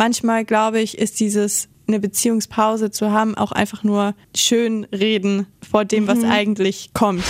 [0.00, 5.84] manchmal, glaube ich, ist dieses eine Beziehungspause zu haben auch einfach nur schön reden vor
[5.84, 6.30] dem, was Mhm.
[6.30, 7.22] eigentlich kommt.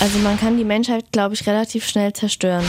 [0.00, 2.64] Also man kann die Menschheit, glaube ich, relativ schnell zerstören.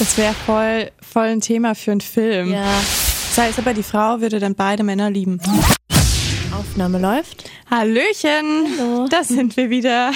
[0.00, 2.50] Das wäre voll, voll ein Thema für einen Film.
[2.52, 2.64] Ja.
[3.28, 5.40] Das heißt aber, die Frau würde dann beide Männer lieben.
[6.76, 7.50] Aufnahme läuft.
[7.70, 9.06] Hallöchen, Hallo.
[9.08, 10.12] da sind wir wieder.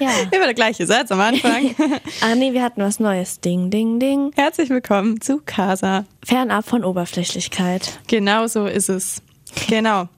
[0.00, 0.10] Ja.
[0.32, 1.72] Immer der gleiche Satz am Anfang.
[2.20, 3.38] Ah nee, wir hatten was Neues.
[3.38, 4.32] Ding, ding, ding.
[4.34, 6.04] Herzlich willkommen zu Casa.
[6.26, 8.00] Fernab von Oberflächlichkeit.
[8.08, 9.22] Genau so ist es.
[9.68, 10.08] Genau.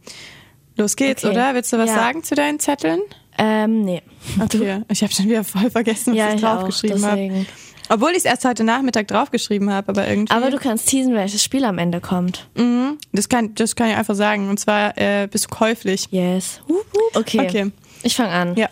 [0.79, 1.35] Los geht's, Okay.
[1.35, 1.53] oder?
[1.55, 1.95] Willst du was Ja.
[1.97, 3.03] sagen zu deinen Zetteln?
[3.37, 4.01] Ähm, nee.
[4.43, 4.81] Okay.
[4.89, 7.45] Ich habe schon wieder voll vergessen, was Ja, ich draufgeschrieben habe.
[7.89, 10.33] Obwohl ich es erst heute Nachmittag draufgeschrieben habe, aber irgendwie.
[10.33, 12.49] Aber du kannst teasen, welches Spiel am Ende kommt.
[12.57, 14.51] Mhm, das, kann, das kann ich einfach sagen.
[14.51, 16.09] Und zwar äh, bist du käuflich.
[16.11, 16.61] Yes.
[16.69, 17.17] Hup, hup.
[17.17, 17.41] Okay.
[17.41, 17.73] Okay.
[18.03, 18.57] Ich fange an.
[18.57, 18.69] Ja.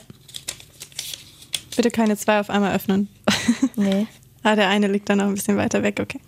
[1.77, 3.09] Bitte keine zwei auf einmal öffnen.
[3.77, 4.07] Nee.
[4.45, 6.21] ah, der eine liegt dann noch ein bisschen weiter weg, okay.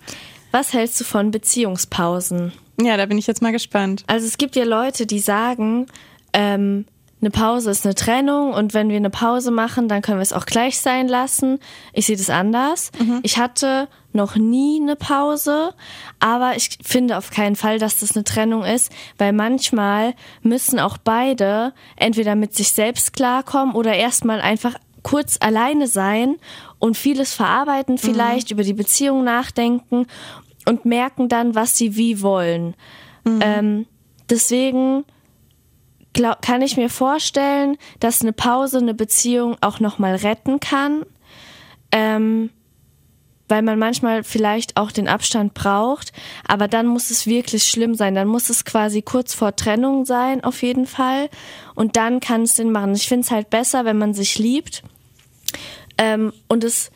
[0.50, 2.52] Was hältst du von Beziehungspausen?
[2.80, 4.02] Ja, da bin ich jetzt mal gespannt.
[4.08, 5.86] Also es gibt ja Leute, die sagen,
[6.32, 6.86] ähm,
[7.26, 10.32] eine Pause ist eine Trennung und wenn wir eine Pause machen, dann können wir es
[10.32, 11.58] auch gleich sein lassen.
[11.92, 12.92] Ich sehe das anders.
[13.24, 15.74] Ich hatte noch nie eine Pause,
[16.20, 20.98] aber ich finde auf keinen Fall, dass das eine Trennung ist, weil manchmal müssen auch
[20.98, 26.36] beide entweder mit sich selbst klarkommen oder erstmal einfach kurz alleine sein
[26.78, 30.06] und vieles verarbeiten vielleicht, über die Beziehung nachdenken
[30.64, 32.74] und merken dann, was sie wie wollen.
[33.40, 33.86] Ähm,
[34.30, 35.04] deswegen
[36.16, 41.04] glaub, kann ich mir vorstellen, dass eine Pause eine Beziehung auch nochmal retten kann,
[41.92, 42.50] ähm,
[43.48, 46.12] weil man manchmal vielleicht auch den Abstand braucht,
[46.48, 48.16] aber dann muss es wirklich schlimm sein.
[48.16, 51.28] Dann muss es quasi kurz vor Trennung sein, auf jeden Fall.
[51.76, 52.94] Und dann kann es Sinn machen.
[52.94, 54.82] Ich finde es halt besser, wenn man sich liebt
[55.98, 56.90] ähm, und es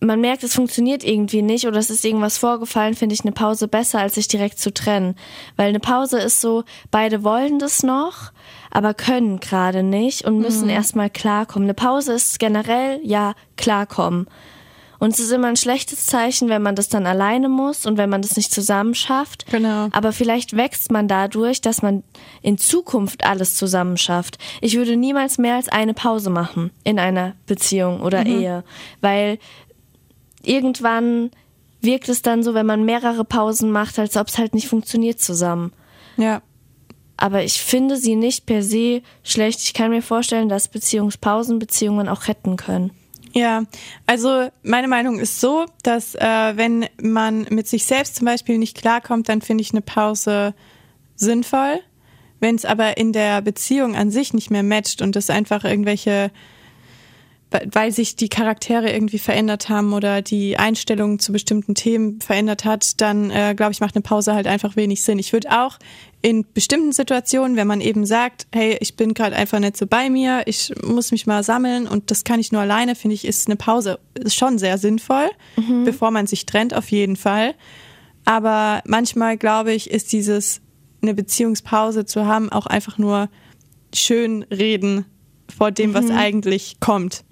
[0.00, 3.66] man merkt, es funktioniert irgendwie nicht oder es ist irgendwas vorgefallen, finde ich eine Pause
[3.66, 5.16] besser, als sich direkt zu trennen.
[5.56, 8.32] Weil eine Pause ist so, beide wollen das noch,
[8.70, 11.66] aber können gerade nicht und müssen erstmal klarkommen.
[11.66, 14.28] Eine Pause ist generell ja klarkommen.
[15.00, 18.10] Und es ist immer ein schlechtes Zeichen, wenn man das dann alleine muss und wenn
[18.10, 19.46] man das nicht zusammen schafft.
[19.46, 19.88] Genau.
[19.92, 22.02] Aber vielleicht wächst man dadurch, dass man
[22.42, 24.38] in Zukunft alles zusammen schafft.
[24.60, 28.64] Ich würde niemals mehr als eine Pause machen in einer Beziehung oder Ehe,
[29.00, 29.38] weil
[30.44, 31.30] irgendwann
[31.80, 35.20] wirkt es dann so, wenn man mehrere Pausen macht, als ob es halt nicht funktioniert
[35.20, 35.72] zusammen.
[36.16, 36.42] Ja.
[37.16, 39.60] Aber ich finde sie nicht per se schlecht.
[39.62, 42.92] Ich kann mir vorstellen, dass Beziehungspausen Beziehungen auch retten können.
[43.32, 43.64] Ja,
[44.06, 48.76] also meine Meinung ist so, dass äh, wenn man mit sich selbst zum Beispiel nicht
[48.76, 50.54] klarkommt, dann finde ich eine Pause
[51.14, 51.80] sinnvoll.
[52.40, 56.30] Wenn es aber in der Beziehung an sich nicht mehr matcht und es einfach irgendwelche,
[57.72, 63.00] weil sich die Charaktere irgendwie verändert haben oder die Einstellung zu bestimmten Themen verändert hat,
[63.00, 65.18] dann äh, glaube ich, macht eine Pause halt einfach wenig Sinn.
[65.18, 65.78] Ich würde auch
[66.20, 70.10] in bestimmten Situationen, wenn man eben sagt, hey, ich bin gerade einfach nicht so bei
[70.10, 73.48] mir, ich muss mich mal sammeln und das kann ich nur alleine, finde ich, ist
[73.48, 75.30] eine Pause ist schon sehr sinnvoll,
[75.84, 77.54] bevor man sich trennt, auf jeden Fall.
[78.24, 80.60] Aber manchmal, glaube ich, ist dieses
[81.00, 83.30] eine Beziehungspause zu haben auch einfach nur
[83.94, 85.06] schön reden
[85.56, 87.24] vor dem, was eigentlich kommt.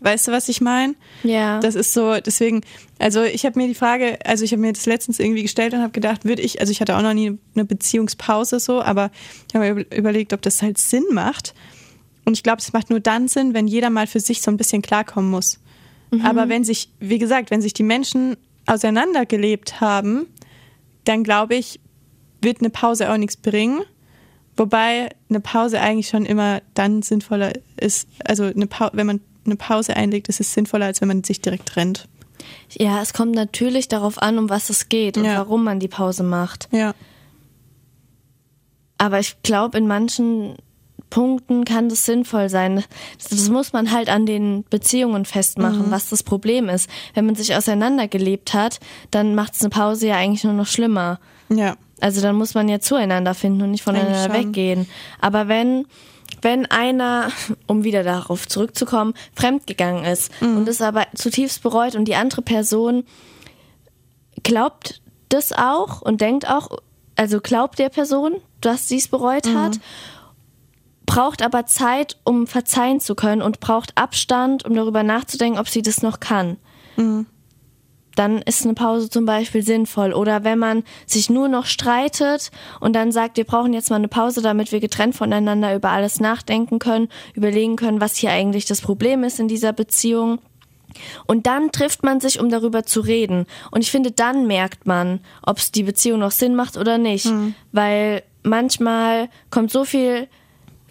[0.00, 0.94] Weißt du, was ich meine?
[1.22, 1.58] Ja.
[1.60, 2.60] Das ist so, deswegen,
[2.98, 5.80] also ich habe mir die Frage, also ich habe mir das letztens irgendwie gestellt und
[5.80, 9.10] habe gedacht, würde ich, also ich hatte auch noch nie eine Beziehungspause so, aber
[9.48, 11.54] ich habe mir über- überlegt, ob das halt Sinn macht.
[12.24, 14.56] Und ich glaube, es macht nur dann Sinn, wenn jeder mal für sich so ein
[14.56, 15.58] bisschen klarkommen muss.
[16.22, 20.26] Aber wenn sich, wie gesagt, wenn sich die Menschen auseinandergelebt haben,
[21.04, 21.80] dann glaube ich,
[22.42, 23.80] wird eine Pause auch nichts bringen.
[24.56, 29.56] Wobei eine Pause eigentlich schon immer dann sinnvoller ist, also eine pa wenn man eine
[29.56, 32.06] Pause einlegt, ist es sinnvoller, als wenn man sich direkt trennt.
[32.70, 35.38] Ja, es kommt natürlich darauf an, um was es geht und Ja.
[35.38, 36.68] warum man die Pause macht.
[36.70, 36.94] Ja.
[38.98, 40.56] Aber ich glaube, in manchen
[41.10, 42.84] Punkten kann das sinnvoll sein.
[43.18, 46.88] Das, das muss man halt an den Beziehungen festmachen, was das Problem ist.
[47.14, 48.80] Wenn man sich auseinandergelebt hat,
[49.10, 51.20] dann macht es eine Pause ja eigentlich nur noch schlimmer.
[51.50, 51.76] Ja.
[52.02, 54.88] Also dann muss man ja zueinander finden und nicht voneinander weggehen.
[55.20, 55.86] Aber wenn,
[56.42, 57.30] wenn einer,
[57.66, 60.56] um wieder darauf zurückzukommen, fremdgegangen ist Mhm.
[60.58, 63.04] und es aber zutiefst bereut und die andere Person
[64.42, 66.68] glaubt das auch und denkt auch,
[67.16, 69.58] also glaubt der Person, dass sie es bereut Mhm.
[69.58, 69.80] hat,
[71.06, 75.82] braucht aber Zeit, um verzeihen zu können und braucht Abstand, um darüber nachzudenken, ob sie
[75.82, 76.56] das noch kann
[78.16, 80.12] dann ist eine Pause zum Beispiel sinnvoll.
[80.12, 82.50] Oder wenn man sich nur noch streitet
[82.80, 86.20] und dann sagt, wir brauchen jetzt mal eine Pause, damit wir getrennt voneinander über alles
[86.20, 90.38] nachdenken können, überlegen können, was hier eigentlich das Problem ist in dieser Beziehung.
[91.26, 93.46] Und dann trifft man sich, um darüber zu reden.
[93.70, 97.26] Und ich finde, dann merkt man, ob es die Beziehung noch Sinn macht oder nicht.
[97.26, 97.54] Mhm.
[97.72, 100.28] Weil manchmal kommt so viel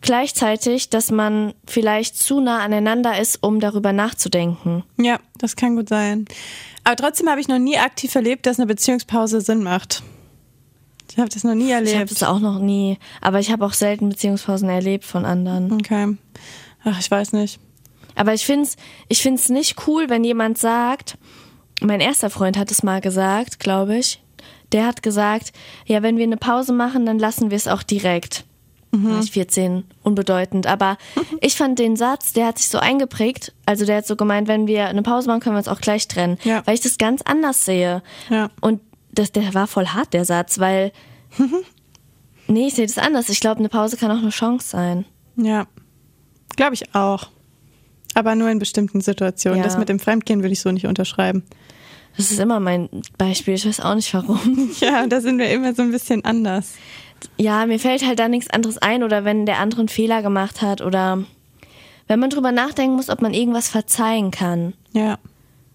[0.02, 4.84] gleichzeitig, dass man vielleicht zu nah aneinander ist, um darüber nachzudenken.
[4.98, 6.26] Ja, das kann gut sein.
[6.84, 10.02] Aber trotzdem habe ich noch nie aktiv erlebt, dass eine Beziehungspause Sinn macht.
[11.12, 12.12] Ich habe das noch nie Ich habe erlebt.
[12.12, 12.98] das auch noch nie.
[13.20, 15.72] Aber ich habe auch selten Beziehungspausen erlebt von anderen.
[15.74, 16.18] Okay.
[16.84, 17.60] Ach, ich weiß nicht.
[18.16, 18.76] Aber ich finde es
[19.10, 21.18] ich find's nicht cool, wenn jemand sagt,
[21.82, 24.22] mein erster Freund hat es mal gesagt, glaube ich.
[24.72, 25.52] Der hat gesagt,
[25.86, 28.46] ja, wenn wir eine Pause machen, dann lassen wir es auch direkt.
[28.92, 30.68] Da war Ich 14, unbedeutend.
[30.68, 30.98] Aber
[31.42, 33.54] ich fand den Satz, der hat sich so eingeprägt.
[33.66, 36.08] Also der hat so gemeint, wenn wir eine Pause machen, können wir uns auch gleich
[36.08, 36.38] trennen.
[36.44, 36.62] Ja.
[36.66, 38.04] Weil ich das ganz anders sehe.
[38.30, 38.50] Ja.
[38.60, 40.92] Und das, der war voll hart, der Satz, weil.
[42.48, 43.30] nee, ich sehe das anders.
[43.30, 45.06] Ich glaube, eine Pause kann auch eine Chance sein.
[45.36, 45.68] Ja.
[46.56, 47.30] Glaube ich auch.
[48.14, 49.60] Aber nur in bestimmten Situationen.
[49.60, 49.64] Ja.
[49.64, 51.44] Das mit dem Fremdgehen würde ich so nicht unterschreiben.
[52.18, 53.54] Das ist immer mein Beispiel.
[53.54, 54.72] Ich weiß auch nicht warum.
[54.80, 56.74] Ja, da sind wir immer so ein bisschen anders.
[57.38, 60.62] Ja, mir fällt halt da nichts anderes ein oder wenn der andere einen Fehler gemacht
[60.62, 61.24] hat oder
[62.08, 64.74] wenn man drüber nachdenken muss, ob man irgendwas verzeihen kann.
[64.94, 65.18] Ja.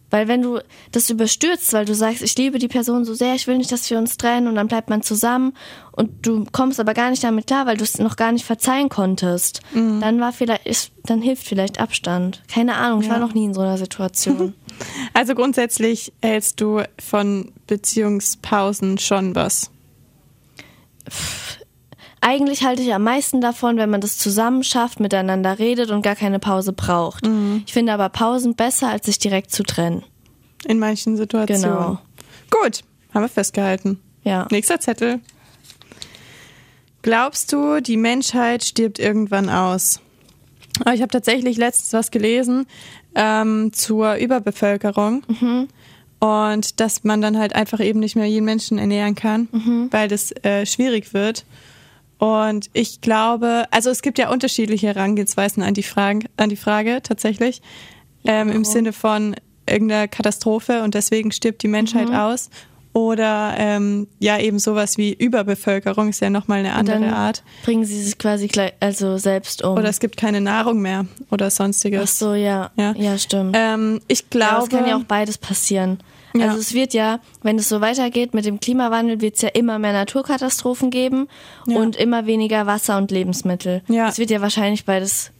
[0.08, 0.60] Weil wenn du
[0.92, 3.90] das überstürzt, weil du sagst, ich liebe die Person so sehr, ich will nicht, dass
[3.90, 5.52] wir uns trennen und dann bleibt man zusammen
[5.90, 8.88] und du kommst aber gar nicht damit klar, weil du es noch gar nicht verzeihen
[8.88, 12.40] konntest, dann war vielleicht, ist, dann hilft vielleicht Abstand.
[12.46, 13.26] Keine Ahnung, ich war Ja.
[13.26, 14.54] noch nie in so einer Situation.
[15.14, 19.70] Also grundsätzlich hältst du von Beziehungspausen schon was.
[22.20, 26.16] Eigentlich halte ich am meisten davon, wenn man das zusammen schafft, miteinander redet und gar
[26.16, 27.24] keine Pause braucht.
[27.66, 30.02] Ich finde aber Pausen besser, als sich direkt zu trennen.
[30.66, 31.76] In manchen Situationen.
[31.76, 31.98] Genau.
[32.50, 32.80] Gut,
[33.14, 34.00] haben wir festgehalten.
[34.24, 34.48] Ja.
[34.50, 35.20] Nächster Zettel.
[37.02, 40.00] Glaubst du, die Menschheit stirbt irgendwann aus?
[40.80, 42.66] Aber Ich habe tatsächlich letztens was gelesen
[43.14, 45.22] ähm, zur Überbevölkerung
[46.18, 49.48] und dass man dann halt einfach eben nicht mehr jeden Menschen ernähren kann,
[49.90, 51.44] weil das äh, schwierig wird.
[52.18, 57.00] Und ich glaube, also es gibt ja unterschiedliche Herangehensweisen an die Fragen, an die Frage
[57.02, 57.60] tatsächlich,
[58.24, 59.36] ähm, im Sinne von
[59.68, 62.50] irgendeiner Katastrophe und deswegen stirbt die Menschheit aus.
[62.96, 67.42] Oder ähm, ja, eben sowas wie Überbevölkerung ist ja nochmal eine andere Dann Art.
[67.62, 69.76] bringen sie sich quasi gleich, also selbst um.
[69.76, 72.18] Oder es gibt keine Nahrung mehr oder Ach sonstiges.
[72.18, 72.70] so, ja.
[72.78, 72.94] Ja.
[72.96, 73.54] Ja, stimmt.
[73.58, 74.62] Ähm, ich Ja, glaube.
[74.64, 75.98] es kann ja auch beides passieren.
[76.34, 76.46] Ja.
[76.46, 79.78] Also es wird ja, wenn es so weitergeht mit dem Klimawandel, wird es ja immer
[79.78, 81.28] mehr Naturkatastrophen geben
[81.66, 81.76] Ja.
[81.76, 83.82] und immer weniger Wasser und Lebensmittel.
[83.88, 84.08] Ja.
[84.08, 85.32] Es wird ja wahrscheinlich beides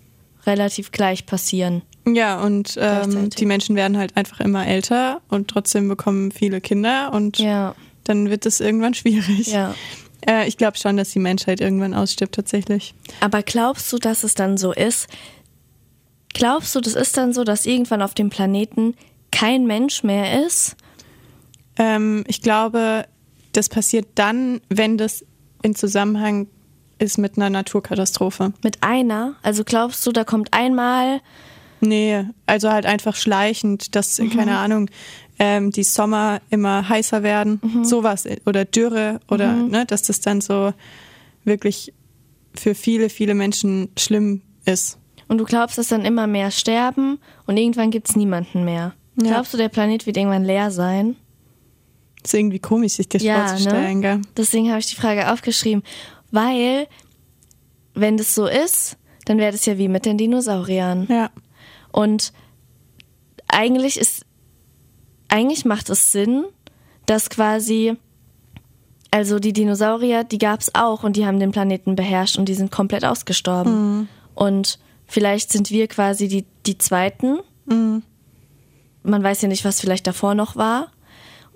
[0.46, 1.80] relativ gleich passieren.
[2.06, 7.12] Ja, und ähm, die Menschen werden halt einfach immer älter und trotzdem bekommen viele Kinder
[7.12, 7.74] und Ja,
[8.04, 9.48] dann wird es irgendwann schwierig.
[9.48, 9.74] ja.
[10.26, 12.94] Äh, ich glaube schon, dass die Menschheit irgendwann ausstirbt tatsächlich.
[13.20, 15.08] Aber glaubst du, dass es dann so ist?
[16.32, 18.94] Glaubst du, das ist dann so, dass irgendwann auf dem Planeten
[19.32, 20.76] kein Mensch mehr ist?
[21.78, 23.06] Ähm, ich glaube,
[23.52, 25.24] das passiert dann, wenn das
[25.62, 26.46] in Zusammenhang
[26.98, 28.52] ist mit einer Naturkatastrophe.
[28.62, 29.34] Mit einer?
[29.42, 31.20] Also glaubst du, da kommt einmal
[31.86, 34.30] Nee, also halt einfach schleichend, dass, Mhm.
[34.30, 34.90] keine Ahnung,
[35.38, 37.84] ähm, die Sommer immer heißer werden, Mhm.
[37.84, 40.72] sowas, oder Dürre, oder ne, dass das dann so
[41.44, 41.92] wirklich
[42.54, 44.98] für viele, viele Menschen schlimm ist.
[45.28, 48.94] und du glaubst, dass dann immer mehr sterben und irgendwann gibt es niemanden mehr?
[49.20, 49.28] Ja.
[49.32, 51.16] Glaubst du, der Planet wird irgendwann leer sein?
[52.24, 54.00] ist irgendwie komisch, sich das Ja, vorzustellen, ne?
[54.00, 54.20] gell?
[54.36, 55.82] Deswegen habe ich die Frage aufgeschrieben,
[56.32, 56.86] weil
[57.94, 58.96] wenn das so ist,
[59.26, 61.06] dann wäre das ja wie mit den Dinosauriern.
[61.08, 61.30] Ja.
[61.96, 62.32] Und
[63.48, 64.26] eigentlich ist,
[65.28, 66.44] eigentlich macht es Sinn,
[67.06, 67.94] dass quasi,
[69.10, 72.54] also die Dinosaurier, die gab es auch und die haben den Planeten beherrscht und die
[72.54, 74.08] sind komplett ausgestorben.
[74.34, 77.38] Und vielleicht sind wir quasi die, die Zweiten.
[77.66, 78.02] Man
[79.22, 80.88] weiß ja nicht, was vielleicht davor noch war.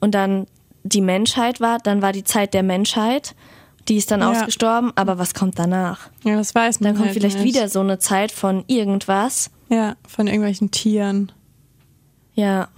[0.00, 0.46] Und dann
[0.84, 3.34] die Menschheit war, dann war die Zeit der Menschheit.
[3.88, 4.30] Die ist dann Ja.
[4.30, 6.08] ausgestorben, aber was kommt danach?
[6.24, 7.54] ja, das weiß man Dann kommt halt vielleicht nicht.
[7.54, 9.50] wieder so eine Zeit von irgendwas.
[9.70, 11.32] Ja, von irgendwelchen Tieren,
[12.34, 12.68] Ja,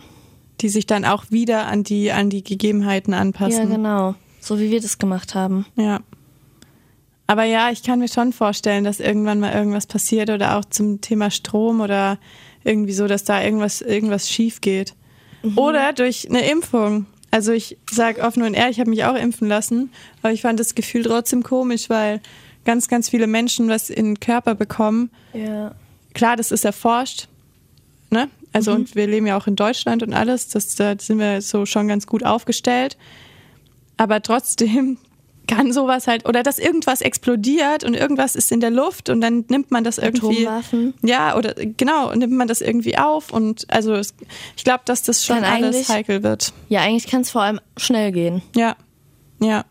[0.60, 3.70] die sich dann auch wieder an die, an die Gegebenheiten ja, anpassen.
[3.70, 4.14] genau.
[4.40, 5.66] So wie wir das gemacht haben.
[5.76, 6.00] Ja.
[7.26, 11.00] Aber ja, ich kann mir schon vorstellen, dass irgendwann mal irgendwas passiert oder auch zum
[11.00, 12.18] Thema Strom oder
[12.62, 14.94] irgendwie so, dass da irgendwas, irgendwas schief geht.
[15.56, 17.06] Oder durch eine Impfung.
[17.30, 19.90] Also ich sage offen und ehrlich, ich habe mich auch impfen lassen,
[20.22, 22.20] aber ich fand das Gefühl trotzdem komisch, weil
[22.64, 25.10] ganz, ganz viele Menschen was in den Körper bekommen.
[25.32, 25.74] Ja.
[26.14, 27.28] Klar, das ist erforscht,
[28.10, 28.28] ne?
[28.52, 31.64] Also und wir leben ja auch in Deutschland und alles, das, da sind wir so
[31.64, 32.98] schon ganz gut aufgestellt.
[33.96, 34.98] Aber trotzdem
[35.48, 39.44] kann sowas halt, oder dass irgendwas explodiert und irgendwas ist in der Luft und dann
[39.48, 40.46] nimmt man das irgendwie.
[40.46, 40.94] Atomwaffen.
[41.02, 44.14] Ja, oder genau, nimmt man das irgendwie auf und also es,
[44.56, 46.52] ich glaube, dass das schon alles heikel wird.
[46.68, 48.42] Ja, eigentlich kann es vor allem schnell gehen.
[48.54, 48.76] Ja.
[49.40, 49.64] Ja.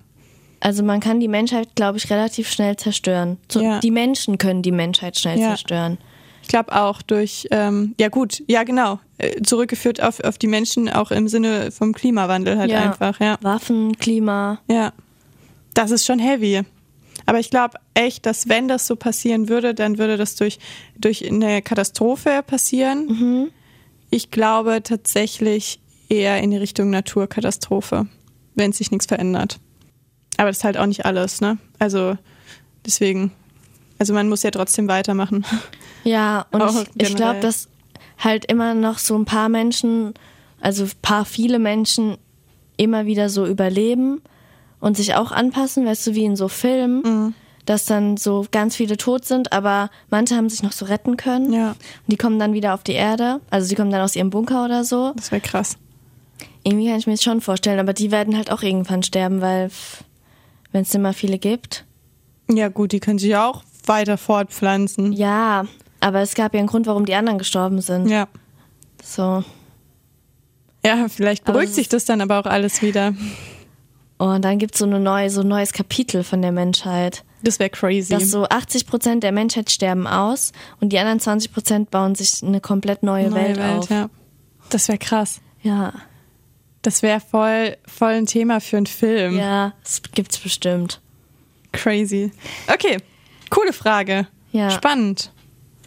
[0.60, 3.38] Also man kann die Menschheit, glaube ich, relativ schnell zerstören.
[3.51, 3.79] So, Ja.
[3.79, 5.50] Die Menschen können die Menschheit schnell Ja.
[5.50, 5.98] zerstören.
[6.41, 10.89] Ich glaube auch durch, ähm, ja gut, ja genau, äh, zurückgeführt auf, auf die Menschen,
[10.89, 12.79] auch im Sinne vom Klimawandel halt Ja.
[12.91, 13.38] einfach, ja.
[13.41, 14.60] Waffen, Klima.
[14.69, 14.91] Ja.
[15.74, 16.62] Das ist schon heavy.
[17.25, 20.60] Aber ich glaube echt, dass wenn das so passieren würde, dann würde das durch,
[20.98, 23.51] durch eine Katastrophe passieren.
[24.10, 25.79] Ich glaube tatsächlich
[26.10, 28.07] eher in die Richtung Naturkatastrophe,
[28.55, 29.60] wenn sich nichts verändert.
[30.38, 31.57] Aber das ist halt auch nicht alles, ne?
[31.79, 32.17] Also
[32.86, 33.31] deswegen,
[34.01, 35.46] also man muss ja trotzdem weitermachen.
[36.03, 37.67] Ja, und Auch ich, ich glaube, dass
[38.17, 40.15] halt immer noch so ein paar Menschen,
[40.60, 42.17] also ein paar viele Menschen
[42.77, 44.24] immer wieder so überleben
[44.79, 47.34] und sich auch anpassen, weißt du, wie in so Filmen, Mhm.
[47.67, 51.53] dass dann so ganz viele tot sind, aber manche haben sich noch so retten können.
[51.53, 51.70] Ja.
[51.70, 51.77] Und
[52.08, 54.84] die kommen dann wieder auf die Erde, also die kommen dann aus ihrem Bunker oder
[54.84, 55.13] so.
[55.15, 55.77] Das wäre krass.
[56.63, 59.70] Irgendwie kann ich mir das schon vorstellen, aber die werden halt auch irgendwann sterben, weil
[60.72, 61.86] wenn es immer viele gibt.
[62.50, 65.12] Ja gut, die können sich auch weiter fortpflanzen.
[65.13, 65.65] Ja,
[66.00, 68.07] aber es gab ja einen Grund, warum die anderen gestorben sind.
[68.07, 68.27] Ja.
[69.03, 69.43] So.
[70.86, 73.13] Ja, vielleicht beruhigt es sich das dann aber auch alles wieder.
[74.17, 77.24] Und dann gibt es so, eine neue, so ein neues Kapitel von der Menschheit.
[77.43, 78.13] Das wäre crazy.
[78.13, 82.43] Dass so 80 Prozent der Menschheit sterben aus und die anderen 20 Prozent bauen sich
[82.43, 83.89] eine komplett neue, Neue Welt, auf.
[83.89, 84.10] ja.
[84.69, 85.41] Das wäre krass.
[85.62, 85.93] Ja.
[86.83, 89.38] Das wäre voll, voll ein Thema für einen Film.
[89.38, 91.00] ja, das gibt's bestimmt.
[91.74, 92.31] Crazy.
[92.71, 92.98] Okay,
[93.51, 94.27] coole Frage.
[94.51, 94.72] Ja.
[94.72, 95.31] Spannend.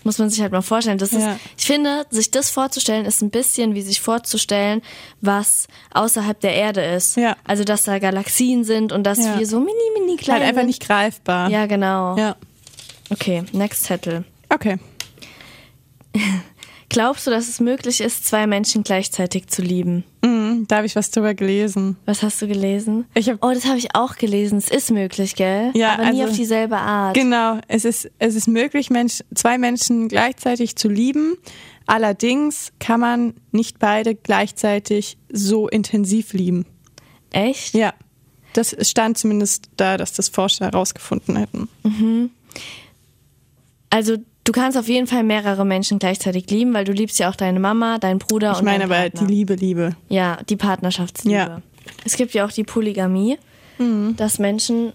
[0.05, 0.99] Muss man sich halt mal vorstellen.
[0.99, 1.33] Das Ja.
[1.33, 4.83] ist, ich finde, sich das vorzustellen, ist ein bisschen wie sich vorzustellen,
[5.23, 7.17] was außerhalb der Erde ist.
[7.17, 7.37] Ja.
[7.45, 9.39] Also, dass da Galaxien sind und dass Ja.
[9.39, 10.67] wir so mini, mini klein Halt einfach sind.
[10.69, 11.49] nicht greifbar.
[11.49, 12.17] Ja, genau.
[12.19, 12.37] Ja.
[13.11, 14.25] Okay, next Zettel.
[14.51, 14.79] Okay.
[16.89, 20.05] Glaubst du, dass es möglich ist, zwei Menschen gleichzeitig zu lieben?
[20.23, 21.97] Mhm, da habe ich was drüber gelesen.
[22.07, 23.07] Was hast du gelesen?
[23.15, 24.59] Ich hab- oh, das habe ich auch gelesen.
[24.59, 25.71] Es ist möglich, gell?
[25.75, 27.15] Ja, Aber nie also- auf dieselbe Art.
[27.15, 31.37] Genau, es ist, es ist möglich, Mensch, zwei Menschen gleichzeitig zu lieben.
[31.87, 36.65] Allerdings kann man nicht beide gleichzeitig so intensiv lieben.
[37.31, 37.75] Echt?
[37.75, 37.93] Ja,
[38.53, 41.69] das stand zumindest da, dass das Forscher herausgefunden hätten.
[43.91, 47.37] Also du kannst auf jeden Fall mehrere Menschen gleichzeitig lieben, weil du liebst ja auch
[47.37, 49.27] deine Mama, deinen Bruder Ich und meine deinen aber Partner.
[49.27, 49.97] die Liebe, Liebe.
[50.09, 51.37] Ja, die Partnerschaftsliebe.
[51.37, 51.49] Ja.
[51.59, 51.63] Mhm.
[52.05, 53.39] Es gibt ja auch die Polygamie,
[54.17, 54.93] dass Menschen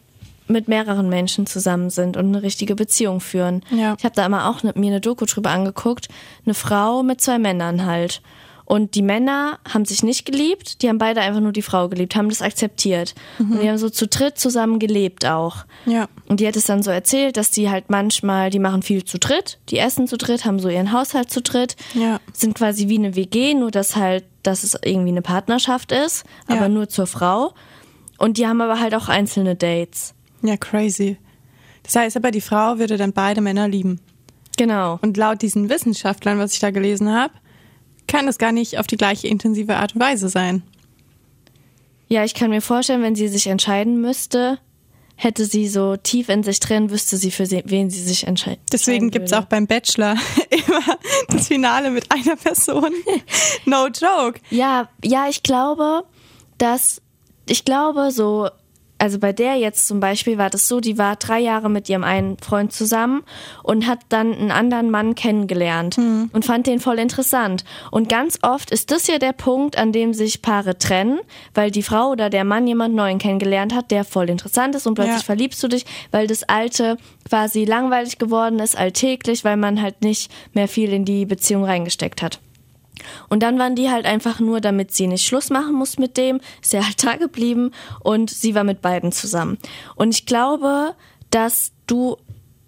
[0.48, 3.62] mit mehreren Menschen zusammen sind und eine richtige Beziehung führen.
[3.72, 3.96] Ja.
[3.98, 6.08] Ich habe da immer auch ne, mir eine Doku drüber angeguckt.
[6.46, 8.22] Eine Frau mit zwei Männern halt.
[8.72, 12.16] Und die Männer haben sich nicht geliebt, die haben beide einfach nur die Frau geliebt,
[12.16, 13.16] haben das akzeptiert.
[13.40, 15.66] Und die haben so zu dritt zusammen gelebt auch.
[15.88, 16.08] Ja.
[16.28, 19.18] Und die hat es dann so erzählt, dass die halt manchmal, die machen viel zu
[19.18, 22.20] dritt, die essen zu dritt, haben so ihren Haushalt zu dritt, Ja.
[22.32, 26.62] sind quasi wie eine WG, nur dass halt, dass es irgendwie eine Partnerschaft ist, aber
[26.62, 26.70] Ja.
[26.70, 27.56] nur zur Frau.
[28.20, 30.14] Und die haben aber halt auch einzelne Dates.
[30.44, 31.18] Ja, crazy.
[31.82, 34.00] Das heißt aber, die Frau würde dann beide Männer lieben.
[34.58, 35.00] Genau.
[35.02, 37.34] Und laut diesen Wissenschaftlern, was ich da gelesen habe,
[38.10, 40.64] kann das gar nicht auf die gleiche intensive Art und Weise sein.
[42.10, 44.60] Ja, ich kann mir vorstellen, wenn sie sich entscheiden müsste,
[45.16, 49.12] hätte sie so tief in sich drin, wüsste sie, für wen sie sich entschei Deswegen
[49.12, 49.44] gibt's würde.
[49.44, 50.16] auch beim Bachelor
[50.50, 50.98] immer
[51.30, 52.92] das Finale mit einer Person.
[53.66, 54.40] No joke.
[54.50, 56.04] Ja, ja, ich glaube,
[56.58, 57.02] dass
[57.48, 58.50] ich glaube so,
[59.00, 62.04] also bei der jetzt zum Beispiel war das so, die war drei Jahre mit ihrem
[62.04, 63.24] einen Freund zusammen
[63.64, 65.98] und hat dann einen anderen Mann kennengelernt
[66.34, 67.64] und fand den voll interessant.
[67.92, 71.20] Und ganz oft ist das ja der Punkt, an dem sich Paare trennen,
[71.54, 74.96] weil die Frau oder der Mann jemand Neuen kennengelernt hat, der voll interessant ist und
[74.96, 75.24] plötzlich Ja.
[75.24, 80.32] verliebst du dich, weil das Alte quasi langweilig geworden ist, alltäglich, weil man halt nicht
[80.54, 82.40] mehr viel in die Beziehung reingesteckt hat.
[83.30, 86.40] Und dann waren die halt einfach nur, damit sie nicht Schluss machen muss mit dem,
[86.62, 89.58] ist er halt da geblieben und sie war mit beiden zusammen.
[89.96, 90.96] Und ich glaube,
[91.30, 92.18] dass du,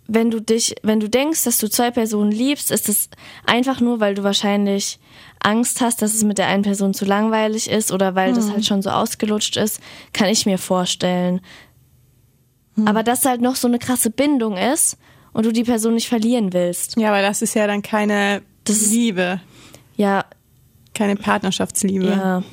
[0.08, 3.10] wenn du dich, wenn du denkst, dass du zwei Personen liebst, ist es
[3.46, 5.00] einfach nur, weil du wahrscheinlich
[5.40, 8.66] Angst hast, dass es mit der einen Person zu langweilig ist oder weil das halt
[8.66, 9.82] schon so ausgelutscht ist,
[10.14, 11.42] kann ich mir vorstellen.
[12.86, 14.98] Aber dass halt noch so eine krasse Bindung ist
[15.34, 16.98] und du die Person nicht verlieren willst.
[16.98, 19.42] Ja, aber das ist ja dann keine Das Liebe,
[20.02, 20.26] Ja,
[20.94, 22.08] keine Partnerschaftsliebe.
[22.08, 22.44] ja.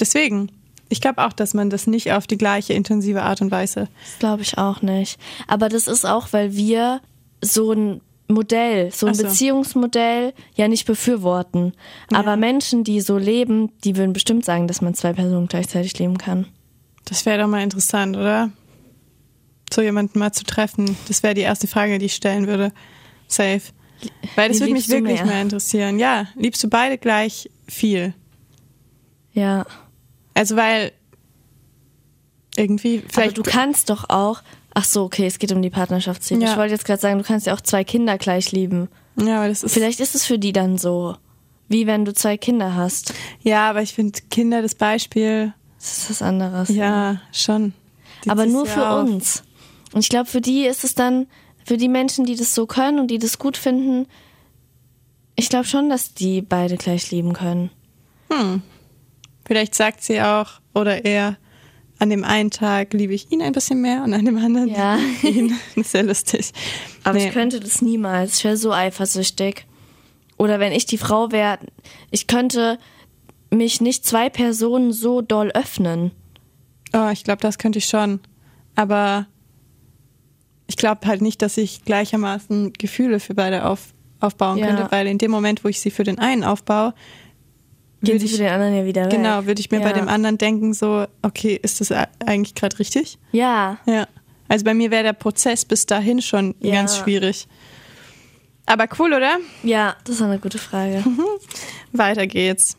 [0.00, 0.50] Deswegen,
[0.88, 3.88] ich glaube auch, dass man das nicht auf die gleiche intensive Art und Weise.
[4.04, 5.18] Das glaube ich auch nicht.
[5.46, 7.00] Aber das ist auch, weil wir
[7.40, 9.24] so ein Modell, so ein so.
[9.24, 11.74] Beziehungsmodell ja nicht befürworten.
[12.12, 16.18] Aber Menschen, die so leben, die würden bestimmt sagen, dass man zwei Personen gleichzeitig leben
[16.18, 16.46] kann.
[17.04, 18.50] Das wäre doch mal interessant, oder?
[19.72, 20.96] so jemanden mal zu treffen.
[21.08, 22.72] Das wäre die erste Frage, die ich stellen würde.
[23.26, 23.62] Safe.
[24.36, 25.26] Weil das würde mich wirklich mehr?
[25.26, 25.98] mal interessieren.
[25.98, 28.14] Ja, liebst du beide gleich viel?
[29.32, 29.66] Ja.
[30.34, 30.92] Also weil
[32.56, 34.42] irgendwie Aber vielleicht du kannst doch auch.
[34.74, 36.42] Ach so, okay, es geht um die Partnerschaftsziele.
[36.44, 36.52] Ja.
[36.52, 38.88] Ich wollte jetzt gerade sagen, du kannst ja auch zwei Kinder gleich lieben.
[39.16, 41.16] ja, aber das ist Vielleicht ist es für die dann so,
[41.68, 43.12] wie wenn du zwei Kinder hast.
[43.42, 46.68] ja, aber ich finde Kinder das Beispiel Das ist was anderes.
[46.70, 47.74] ja schon.
[48.24, 49.04] Die Aber nur für auf.
[49.08, 49.42] uns.
[49.92, 51.26] Und ich glaube, für die ist es dann,
[51.64, 54.06] für die Menschen, die das so können und die das gut finden,
[55.36, 57.70] ich glaube schon, dass die beide gleich lieben können.
[59.44, 61.36] Vielleicht sagt sie auch oder er
[61.98, 64.98] an dem einen Tag liebe ich ihn ein bisschen mehr und an dem anderen Ja.
[65.22, 65.56] ihn.
[65.76, 66.52] Das ist ja lustig.
[67.04, 67.28] Aber Nee.
[67.28, 68.38] ich könnte das niemals.
[68.38, 69.66] Ich wäre so eifersüchtig.
[70.38, 71.58] Oder wenn ich die Frau wäre,
[72.10, 72.78] ich könnte
[73.50, 76.10] mich nicht zwei Personen so doll öffnen.
[76.94, 78.20] Oh, ich glaube, das könnte ich schon.
[78.74, 79.26] Aber
[80.72, 83.80] ich glaube halt nicht, dass ich gleichermaßen Gefühle für beide auf,
[84.20, 84.66] aufbauen Ja.
[84.68, 86.94] könnte, weil in dem Moment, wo ich sie für den einen aufbaue,
[88.00, 89.10] Gehen würde sie ich, für den anderen ja wieder weg.
[89.10, 89.92] genau, würde ich mir bei Ja.
[89.92, 91.92] dem anderen denken, so, okay, ist das
[92.24, 93.18] eigentlich gerade richtig?
[93.32, 93.76] Ja.
[93.84, 94.08] Ja.
[94.48, 96.72] Also bei mir wäre der Prozess bis dahin schon Ja.
[96.72, 97.46] ganz schwierig.
[98.64, 99.38] Aber cool, oder?
[99.62, 101.04] Ja, das ist eine gute Frage.
[101.92, 102.78] Weiter geht's.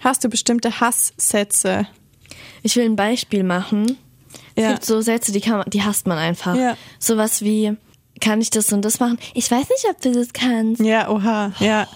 [0.00, 1.86] Hast du bestimmte Hasssätze?
[2.62, 3.98] Ich will ein Beispiel machen.
[4.54, 4.72] Es Ja.
[4.72, 6.54] gibt so Sätze, die, kann man, die hasst man einfach.
[6.56, 6.76] Ja.
[6.98, 7.76] Sowas wie,
[8.20, 9.18] kann ich das und das machen?
[9.34, 10.80] Ich weiß nicht, ob du das kannst.
[10.82, 11.86] Ja, oha, ja.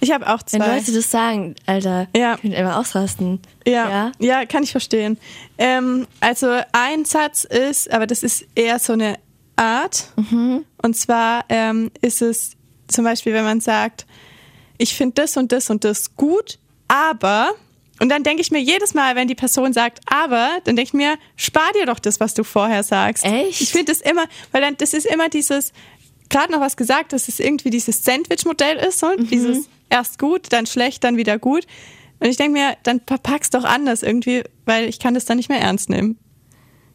[0.00, 0.60] Ich habe auch zwei.
[0.60, 2.38] Wenn Leute das sagen, Alter, Ja.
[2.42, 3.40] ich einfach ausrasten.
[3.66, 4.12] Ja, Ja.
[4.18, 5.18] ja, kann ich verstehen.
[5.58, 9.18] Ähm, also ein Satz ist, aber das ist eher so eine
[9.56, 10.08] Art.
[10.16, 10.64] Mhm.
[10.82, 12.52] Und zwar ähm, ist es
[12.88, 14.06] zum Beispiel, wenn man sagt,
[14.78, 17.52] ich finde das und das und das gut, aber
[18.00, 20.94] und dann denke ich mir jedes Mal, wenn die Person sagt, aber, dann denke ich
[20.94, 23.24] mir, spar dir doch das, was du vorher sagst.
[23.24, 23.60] Echt?
[23.60, 25.72] Ich finde das immer, weil dann das ist immer dieses,
[26.28, 29.28] gerade noch was gesagt, dass es irgendwie dieses Sandwich-Modell ist, so, Mhm.
[29.28, 31.66] dieses erst gut, dann schlecht, dann wieder gut.
[32.20, 35.48] Und ich denke mir, dann verpack's doch anders irgendwie, weil ich kann das dann nicht
[35.48, 36.18] mehr ernst nehmen.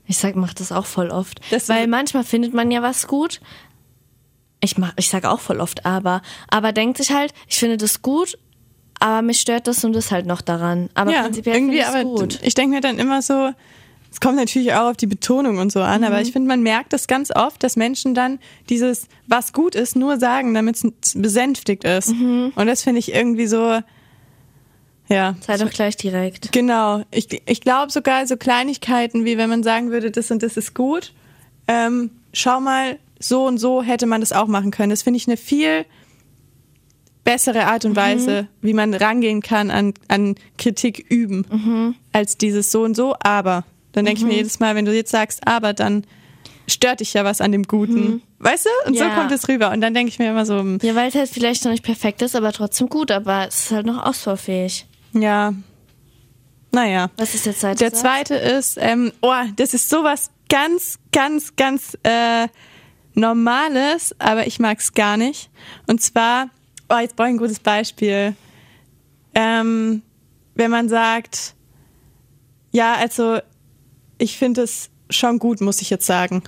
[0.05, 1.39] Ich sag, mach das auch voll oft.
[1.51, 3.39] Das- Weil manchmal findet man ja was gut.
[4.61, 6.21] Ich mach, ich sag auch voll oft aber.
[6.49, 8.37] Aber denkt sich halt, ich finde das gut,
[8.99, 10.89] aber mich stört das und das halt noch daran.
[10.93, 12.39] Aber ja, prinzipiell irgendwie, aber gut.
[12.41, 13.51] ich denke mir dann immer so,
[14.11, 16.07] es kommt natürlich auch auf die Betonung und so an, Mhm.
[16.07, 19.95] aber ich finde, man merkt das ganz oft, dass Menschen dann dieses, was gut ist,
[19.95, 22.09] nur sagen, damit es besänftigt ist.
[22.09, 22.51] Mhm.
[22.55, 23.79] Und das finde ich irgendwie so,
[25.07, 25.35] ja.
[25.41, 26.51] Sei doch gleich direkt.
[26.51, 27.03] Genau.
[27.11, 30.75] Ich, ich glaube sogar so Kleinigkeiten, wie wenn man sagen würde, das und das ist
[30.75, 31.13] gut.
[31.67, 34.91] Ähm, schau mal, so und so hätte man das auch machen können.
[34.91, 35.85] Das finde ich eine viel
[37.31, 42.83] bessere Art und Weise, wie man rangehen kann an, an Kritik üben, als dieses so
[42.83, 43.63] und so, aber.
[43.91, 46.05] Dann denke ich mir jedes Mal, wenn du jetzt sagst, aber, dann
[46.67, 48.21] stört dich ja was an dem Guten.
[48.37, 48.69] Weißt du?
[48.89, 49.15] Und so Ja.
[49.15, 49.71] kommt es rüber.
[49.71, 51.83] Und dann denke ich mir immer so, hm, Ja, weil es halt vielleicht noch nicht
[51.83, 54.85] perfekt ist, aber trotzdem gut, aber es ist halt noch ausbaufähig.
[55.13, 55.53] ja,
[56.71, 57.09] naja.
[57.17, 61.97] Was ist der zweite Der zweite ist, ähm, oh, das ist sowas ganz, ganz, ganz
[62.03, 62.47] äh,
[63.15, 65.49] Normales, aber ich mag es gar nicht.
[65.87, 66.49] Und zwar,
[66.89, 68.35] oh, jetzt brauche ich ein gutes Beispiel.
[69.35, 70.01] Ähm,
[70.55, 71.53] wenn man sagt,
[72.71, 73.39] ja, also
[74.17, 76.43] ich finde es schon gut, muss ich jetzt sagen.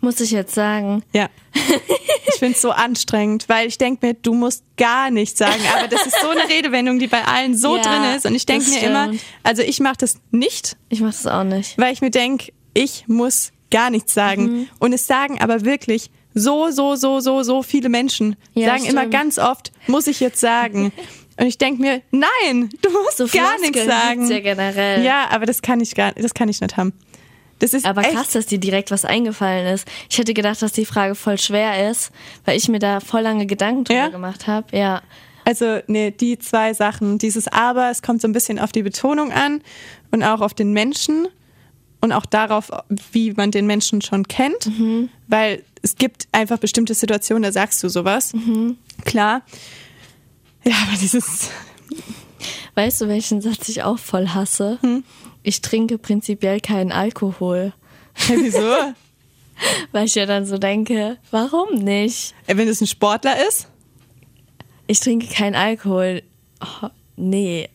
[0.00, 1.02] Muss ich jetzt sagen.
[1.12, 1.28] Ja.
[2.28, 5.62] Ich finde es so anstrengend, weil ich denke mir, du musst gar nichts sagen.
[5.74, 8.26] Aber das ist so eine Redewendung, die bei allen so Ja, drin ist.
[8.26, 9.22] Und ich denke mir immer, stimmt.
[9.42, 11.78] also ich mache das nicht, Ich mach das auch nicht.
[11.78, 14.42] weil ich mir denke, ich muss gar nichts sagen.
[14.42, 14.68] Mhm.
[14.80, 18.36] Und es sagen aber wirklich so, so, so, so, so viele Menschen.
[18.52, 19.14] Ja, sagen immer stimmt.
[19.14, 20.92] ganz oft, muss ich jetzt sagen.
[21.38, 24.30] Und ich denke mir, nein, du musst So gar nichts sagen.
[24.30, 25.02] ja generell.
[25.02, 26.92] Ja, aber das kann ich gar, das kann ich nicht haben.
[27.58, 29.88] Das ist Aber echt, krass, dass dir direkt was eingefallen ist.
[30.10, 32.10] Ich hätte gedacht, dass die Frage voll schwer ist,
[32.44, 34.08] weil ich mir da voll lange Gedanken drüber Ja?
[34.08, 34.76] gemacht habe.
[34.76, 35.02] Ja.
[35.44, 37.16] Also, nee, die zwei Sachen.
[37.18, 39.62] Dieses Aber, es kommt so ein bisschen auf die Betonung an
[40.10, 41.28] und auch auf den Menschen
[42.00, 42.70] und auch darauf,
[43.12, 44.70] wie man den Menschen schon kennt.
[45.28, 48.32] Weil es gibt einfach bestimmte Situationen, da sagst du sowas.
[49.04, 49.42] Klar.
[50.64, 51.50] Ja, aber dieses.
[52.74, 54.78] Weißt du, welchen Satz ich auch voll hasse?
[54.82, 55.04] Hm?
[55.42, 57.72] Ich trinke prinzipiell keinen Alkohol.
[58.14, 58.58] Hey, wieso?
[59.92, 62.34] Weil ich ja dann so denke, warum nicht?
[62.46, 63.68] Äh, Wenn es ein Sportler ist
[64.86, 66.22] Ich trinke keinen Alkohol.
[66.60, 67.68] Oh, nee,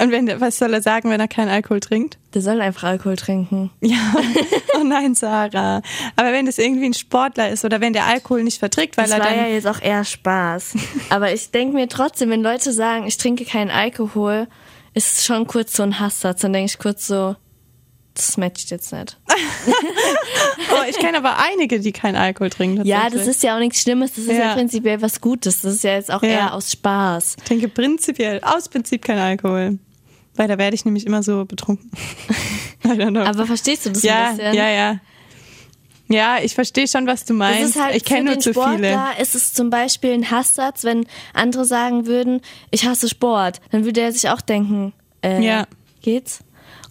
[0.00, 2.18] und wenn der, was soll er sagen, wenn er keinen Alkohol trinkt?
[2.34, 3.70] der soll einfach Alkohol trinken.
[3.80, 3.98] Ja.
[4.74, 5.82] Oh nein, Sarah.
[6.16, 9.12] Aber wenn das irgendwie ein Sportler ist oder wenn der Alkohol nicht verträgt, weil Das
[9.12, 9.36] er war dann.
[9.36, 10.74] ja jetzt auch eher Spaß.
[11.10, 14.48] Aber ich denke mir trotzdem, wenn Leute sagen, ich trinke keinen Alkohol,
[14.94, 16.40] ist es schon kurz so ein Hasssatz.
[16.40, 17.36] Dann denke ich kurz so,
[18.14, 19.18] das matcht jetzt nicht.
[20.74, 22.84] Oh, ich kenne aber einige, die keinen Alkohol trinken.
[22.86, 24.54] Ja, das ist ja auch nichts Schlimmes, das ist ja, Ja.
[24.54, 25.60] prinzipiell was Gutes.
[25.60, 26.28] Das ist ja jetzt auch Ja.
[26.28, 27.36] eher aus Spaß.
[27.38, 29.78] Ich trinke prinzipiell aus Prinzip kein Alkohol.
[30.34, 31.90] Weil da werde ich nämlich immer so betrunken.
[32.84, 33.20] I don't know.
[33.20, 34.54] Aber verstehst du das ja, ein bisschen?
[34.54, 35.00] ja, ja.
[36.08, 37.78] Ja, ich verstehe schon, was du meinst.
[37.80, 38.64] halt ich kenne nur zu viele.
[38.66, 43.84] Sportler ist es zum Beispiel ein Hasssatz, wenn andere sagen würden, ich hasse Sport, dann
[43.84, 45.66] würde er sich auch denken, äh, Ja.
[46.02, 46.40] geht's?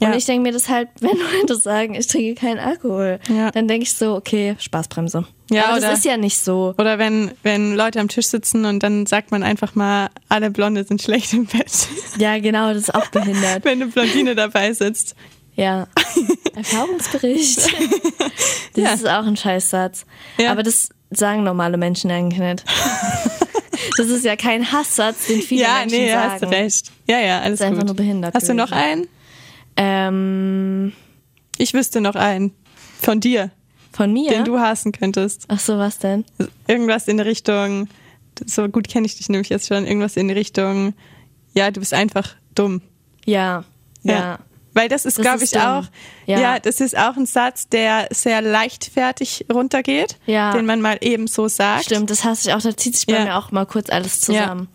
[0.01, 0.15] Und Ja.
[0.17, 3.51] ich denke mir das halt, wenn Leute sagen, ich trinke keinen Alkohol, Ja.
[3.51, 5.25] dann denke ich so, okay, Spaßbremse.
[5.51, 6.73] Ja, Aber oder- das ist ja nicht so.
[6.77, 10.83] Oder wenn, wenn Leute am Tisch sitzen und dann sagt man einfach mal, alle Blonde
[10.83, 11.71] sind schlecht im Bett.
[12.17, 13.63] Ja, genau, das ist auch behindert.
[13.63, 15.15] wenn eine Blondine dabei sitzt.
[15.55, 15.87] Ja.
[16.55, 17.57] Erfahrungsbericht.
[18.75, 18.93] Das Ja.
[18.93, 20.05] ist auch ein Scheißsatz.
[20.39, 20.51] Ja.
[20.51, 22.63] Aber das sagen normale Menschen eigentlich nicht.
[23.97, 26.31] Das ist ja kein Hasssatz, den viele ja, Menschen nee, sagen.
[26.31, 26.91] hast du recht.
[27.07, 27.87] Ja, ja, alles ist einfach gut.
[27.87, 28.81] nur behindert Hast du noch gewesen.
[28.83, 29.07] einen?
[29.81, 30.93] Ähm,
[31.57, 32.53] Ich wüsste noch einen.
[33.01, 33.49] Von dir,
[33.91, 34.29] von mir?
[34.31, 35.45] den du hassen könntest.
[35.47, 36.23] Ach so, was denn?
[36.67, 37.87] Irgendwas in der Richtung,
[38.45, 40.93] so gut kenne ich dich nämlich jetzt schon, irgendwas in die Richtung,
[41.53, 42.81] ja, du bist einfach dumm.
[43.25, 43.63] Ja.
[44.03, 44.37] Ja.
[44.73, 45.61] Weil das ist, glaube ich, dumm.
[45.63, 45.83] auch,
[46.27, 46.39] Ja.
[46.39, 46.59] ja.
[46.59, 50.53] das ist auch ein Satz, der sehr leichtfertig runtergeht, Ja.
[50.53, 51.85] den man mal eben so sagt.
[51.85, 52.61] Stimmt, das hasse ich auch.
[52.61, 53.23] Da zieht sich bei Ja.
[53.25, 54.67] mir auch mal kurz alles zusammen.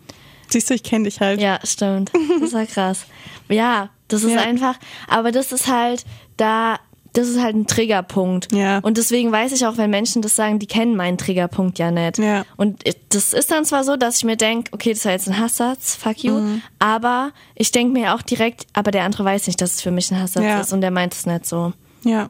[0.49, 1.41] Siehst du, ich kenne dich halt.
[1.41, 2.11] Ja, stimmt.
[2.41, 3.05] Das war krass.
[3.49, 4.41] Ja, das ist Ja.
[4.41, 4.75] einfach,
[5.07, 6.05] aber das ist halt
[6.37, 6.77] da,
[7.13, 8.51] das ist halt ein Triggerpunkt.
[8.53, 8.77] Ja.
[8.79, 12.19] Und deswegen weiß ich auch, wenn Menschen das sagen, die kennen meinen Triggerpunkt ja nicht.
[12.19, 12.45] Ja.
[12.57, 15.39] Und das ist dann zwar so, dass ich mir denke, okay, das war jetzt ein
[15.39, 16.61] Hasssatz, fuck you, Mhm.
[16.79, 20.11] aber ich denke mir auch direkt, aber der andere weiß nicht, dass es für mich
[20.11, 20.59] ein Hasssatz Ja.
[20.59, 21.73] ist und der meint es nicht so.
[22.03, 22.29] Ja.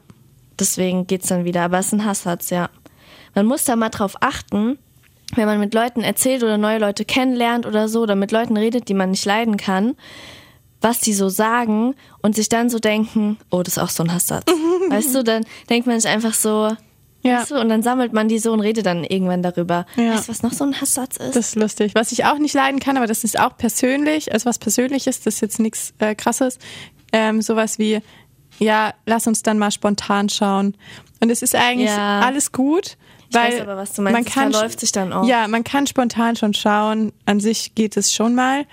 [0.58, 1.62] Deswegen geht's dann wieder.
[1.62, 2.70] Aber es ist ein Hasssatz, ja.
[3.34, 4.78] Man muss da mal drauf achten,
[5.34, 8.88] wenn man mit Leuten erzählt oder neue Leute kennenlernt oder so, oder mit Leuten redet,
[8.88, 9.94] die man nicht leiden kann,
[10.80, 14.12] was die so sagen und sich dann so denken, oh, das ist auch so ein
[14.12, 14.44] Hasssatz.
[14.90, 16.76] weißt du, dann denkt man sich einfach so,
[17.22, 17.40] Ja.
[17.40, 19.86] weißt du, und dann sammelt man die so und redet dann irgendwann darüber.
[19.96, 20.14] Ja.
[20.14, 21.34] Weißt du, was noch so ein Hasssatz ist?
[21.34, 21.92] Das ist lustig.
[21.94, 25.34] Was ich auch nicht leiden kann, aber das ist auch persönlich, also was Persönliches, das
[25.34, 26.58] ist jetzt nichts äh, Krasses.
[27.12, 28.00] Ähm, sowas wie,
[28.58, 30.76] ja, lass uns dann mal spontan schauen.
[31.20, 32.20] Und es ist eigentlich Ja.
[32.20, 32.96] alles gut.
[33.30, 34.14] Ich weil weiß aber, was du meinst.
[34.14, 35.26] Man kann, verläuft sich dann auch.
[35.26, 37.12] Ja, man kann spontan schon schauen.
[37.26, 38.64] An sich geht es schon mal.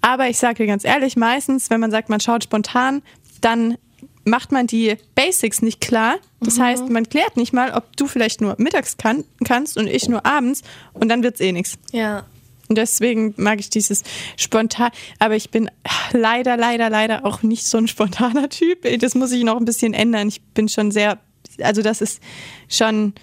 [0.00, 3.02] Aber ich sage dir ganz ehrlich, meistens, wenn man sagt, man schaut spontan,
[3.40, 3.76] dann
[4.24, 6.16] macht man die Basics nicht klar.
[6.40, 10.08] Das heißt, man klärt nicht mal, ob du vielleicht nur mittags kann, kannst und ich
[10.08, 11.78] nur abends und dann wird's eh nichts.
[11.92, 12.24] ja.
[12.68, 14.02] Und deswegen mag ich dieses
[14.36, 14.90] spontan.
[15.20, 15.70] Aber ich bin
[16.12, 18.80] leider, leider, leider auch nicht so ein spontaner Typ.
[18.98, 20.26] Das muss ich noch ein bisschen ändern.
[20.26, 21.20] Ich bin schon sehr,
[21.60, 22.20] also das ist
[22.68, 23.14] schon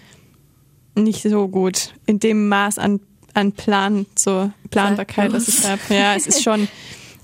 [0.96, 3.02] nicht so gut in dem Maß an,
[3.34, 5.82] an Plan, so Planbarkeit, was ich habe.
[5.90, 6.68] Ja, es ist schon.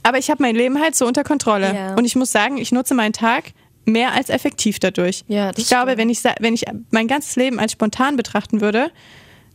[0.04, 1.74] Aber ich habe mein Leben halt so unter Kontrolle.
[1.76, 1.96] Ja.
[1.96, 3.54] Und ich muss sagen, ich nutze meinen Tag
[3.86, 5.24] mehr als effektiv dadurch.
[5.28, 5.98] Ja, ich glaube, stimmt.
[5.98, 8.92] wenn ich, wenn ich mein ganzes Leben als spontan betrachten würde,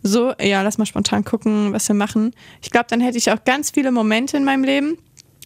[0.02, 2.34] so, ja, lass mal spontan gucken, was wir machen.
[2.60, 4.98] Ich glaube, dann hätte ich auch ganz viele Momente in meinem Leben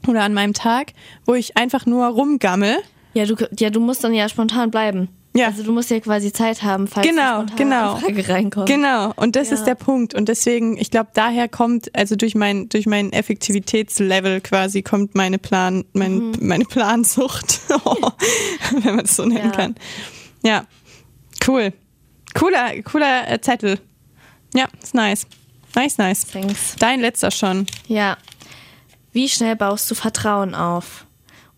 [0.07, 0.95] oder an meinem Tag,
[1.27, 2.79] wo ich einfach nur rumgammel.
[3.15, 5.09] Ja, du, ja, du musst dann ja spontan bleiben.
[5.39, 5.47] Ja.
[5.47, 7.93] Also du musst ja quasi Zeit haben, falls Genau, spontane genau.
[7.95, 8.67] Anfrage reinkommt.
[8.69, 9.55] Genau, und das Ja.
[9.55, 10.15] ist der Punkt.
[10.15, 15.39] Und deswegen, ich glaube, daher kommt, also durch mein, durch mein Effektivitätslevel quasi kommt meine
[15.39, 17.61] Plan, mein, meine Plansucht,
[18.73, 19.51] wenn man das so nennen Mhm.
[19.51, 19.57] Ja.
[19.57, 19.75] kann.
[20.43, 20.65] Ja,
[21.47, 21.73] cool.
[22.35, 23.79] Cooler, cooler äh, Zettel.
[24.55, 25.27] Ja, ist nice.
[25.75, 26.27] Nice, nice.
[26.27, 26.77] Thanks.
[26.79, 27.67] Dein letzter schon.
[27.87, 28.17] Ja.
[29.13, 31.07] Wie schnell baust du Vertrauen auf?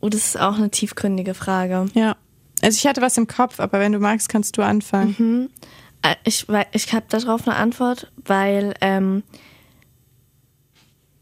[0.00, 1.86] Oh, das ist auch eine tiefgründige Frage.
[1.94, 2.16] Ja.
[2.62, 5.50] Also ich hatte was im Kopf, aber wenn du magst, kannst du anfangen.
[6.02, 9.22] Äh, Ich, ich habe darauf eine Antwort, weil ähm,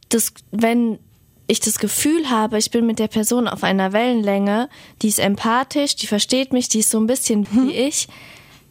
[0.09, 0.99] das, wenn
[1.47, 4.69] ich das Gefühl habe, ich bin mit der Person auf einer Wellenlänge,
[5.03, 8.09] die ist empathisch, die versteht mich, die ist so ein bisschen wie ich,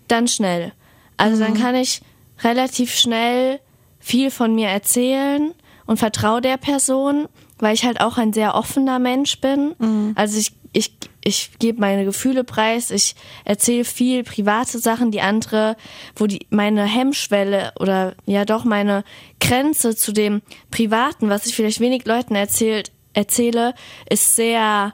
[0.08, 0.74] dann schnell.
[1.18, 2.02] Also dann kann ich
[2.44, 3.60] relativ schnell
[4.00, 5.54] viel von mir erzählen
[5.88, 7.28] und vertraue der Person,
[7.58, 10.14] weil ich halt auch ein sehr offener Mensch bin.
[10.16, 15.76] Also ich, ich, ich gebe meine Gefühle preis, ich erzähle viel private Sachen, die andere,
[16.16, 19.04] wo die meine Hemmschwelle oder ja doch meine
[19.40, 23.74] Grenze zu dem Privaten, was ich vielleicht wenig Leuten erzählt, erzähle,
[24.10, 24.94] ist sehr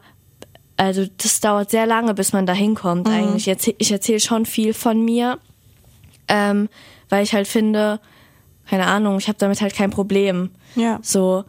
[0.75, 3.43] also das dauert sehr lange, bis man da hinkommt eigentlich.
[3.43, 5.37] Ich erzähl- Ich erzähle schon viel von mir,
[6.27, 6.67] ähm,
[7.09, 7.99] weil ich halt finde,
[8.67, 10.49] keine Ahnung, ich habe damit halt kein Problem.
[10.75, 10.99] Ja.
[11.03, 11.43] So,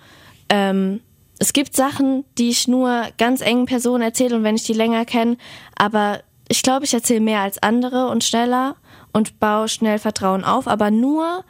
[0.51, 1.01] ähm,
[1.38, 5.05] es gibt Sachen, die ich nur ganz engen Personen erzähle und wenn ich die länger
[5.05, 5.37] kenne,
[5.77, 8.77] aber ich glaube, ich erzähle mehr als andere und schneller
[9.12, 11.44] und baue schnell Vertrauen auf, aber nur,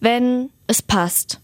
[0.00, 1.40] wenn es passt.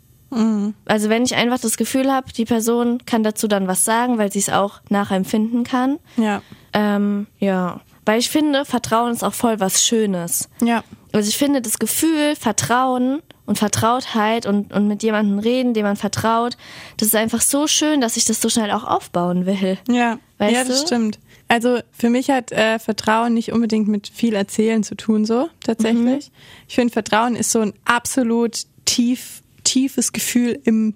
[0.86, 4.32] Also wenn ich einfach das Gefühl habe, die Person kann dazu dann was sagen, weil
[4.32, 5.98] sie es auch nachempfinden kann.
[6.16, 6.40] Ja.
[6.72, 10.48] Ähm, ja, Weil ich finde, Vertrauen ist auch voll was Schönes.
[10.62, 10.84] Ja.
[11.12, 15.96] Also ich finde das Gefühl, Vertrauen und Vertrautheit und, und mit jemandem reden, dem man
[15.96, 16.56] vertraut,
[16.96, 19.78] das ist einfach so schön, dass ich das so schnell auch aufbauen will.
[19.88, 20.86] Ja, Weißt ja das du?
[20.86, 21.18] stimmt.
[21.48, 26.28] Also für mich hat äh, Vertrauen nicht unbedingt mit viel Erzählen zu tun, so tatsächlich.
[26.28, 26.34] Mhm.
[26.68, 30.94] Ich finde, Vertrauen ist so ein absolut tief, tiefes Gefühl im,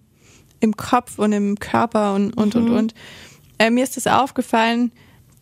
[0.60, 2.62] im Kopf und im Körper und, und, Mhm.
[2.66, 2.94] und, und.
[3.58, 4.92] Äh, mir ist das aufgefallen,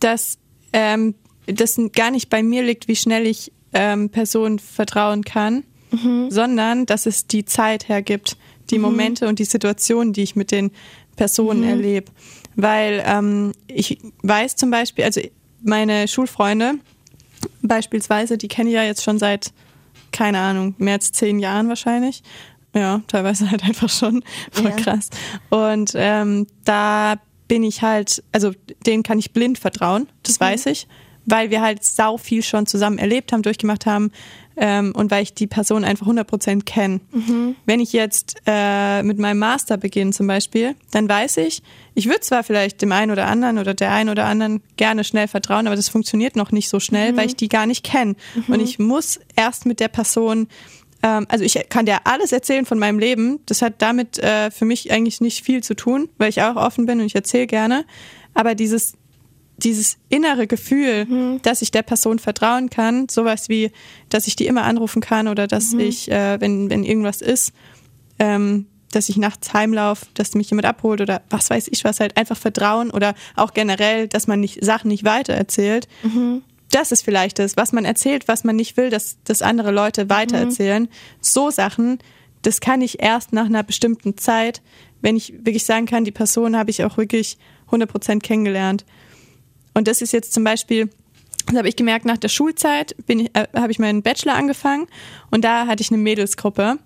[0.01, 0.39] dass
[0.73, 1.15] ähm,
[1.47, 5.65] das gar nicht bei mir liegt, wie schnell ich ähm, Personen vertrauen kann,
[6.03, 6.31] Mhm.
[6.31, 8.37] sondern dass es die Zeit hergibt,
[8.71, 10.71] die Momente und die Situationen, die ich mit den
[11.17, 11.69] Personen Mhm.
[11.69, 12.13] erlebe.
[12.57, 15.21] Weil ähm, ich weiß zum Beispiel, also
[15.63, 16.75] meine Schulfreunde
[17.63, 19.53] beispielsweise, die kenne ich ja jetzt schon seit,
[20.13, 22.23] keine Ahnung, mehr als zehn Jahren wahrscheinlich.
[22.75, 24.25] Ja, teilweise halt einfach schon.
[24.53, 24.77] Voll Ja.
[24.77, 25.11] krass.
[25.51, 27.17] Und ähm, da
[27.49, 28.53] bin ich halt, also
[28.87, 30.87] denen kann ich blind vertrauen, das weiß ich,
[31.27, 34.11] weil wir halt sau viel schon zusammen erlebt haben, durchgemacht haben
[34.57, 37.01] ähm, und weil ich die Person einfach 100% kenne.
[37.67, 41.63] Wenn ich jetzt äh, mit meinem Master beginne zum Beispiel, dann weiß ich,
[41.95, 45.29] ich würde zwar vielleicht dem einen oder anderen oder der einen oder anderen gerne schnell
[45.29, 48.17] vertrauen, aber das funktioniert noch nicht so schnell, weil ich die gar nicht kenne.
[48.49, 50.49] Und ich muss erst mit der Person
[51.05, 53.41] ähm, also ich kann dir alles erzählen von meinem Leben.
[53.47, 56.87] Das hat damit äh, für mich eigentlich nicht viel zu tun, weil ich auch offen
[56.87, 57.85] bin und ich erzähle gerne.
[58.33, 58.95] Aber dieses,
[59.57, 63.71] dieses innere Gefühl, dass ich der Person vertrauen kann, sowas wie,
[64.09, 67.53] dass ich die immer anrufen kann oder dass ich, äh, wenn, wenn irgendwas ist,
[68.19, 72.17] ähm, dass ich nachts heimlaufe, dass mich jemand abholt oder was weiß ich was, halt
[72.17, 75.89] einfach Vertrauen oder auch generell, dass man nicht Sachen nicht weitererzählt.
[76.71, 80.09] Das ist vielleicht das, was man erzählt, was man nicht will, dass, dass andere Leute
[80.11, 80.89] weitererzählen.
[81.21, 81.99] So Sachen,
[82.43, 84.63] das kann ich erst nach einer bestimmten Zeit,
[85.01, 87.39] wenn ich wirklich sagen kann, die Person habe ich auch wirklich
[87.71, 88.85] 100% kennengelernt.
[89.75, 90.89] Und das ist jetzt zum Beispiel,
[91.47, 94.87] das habe ich gemerkt, nach der Schulzeit bin äh, habe ich meinen Bachelor angefangen
[95.31, 96.79] und da hatte ich eine Mädelsgruppe.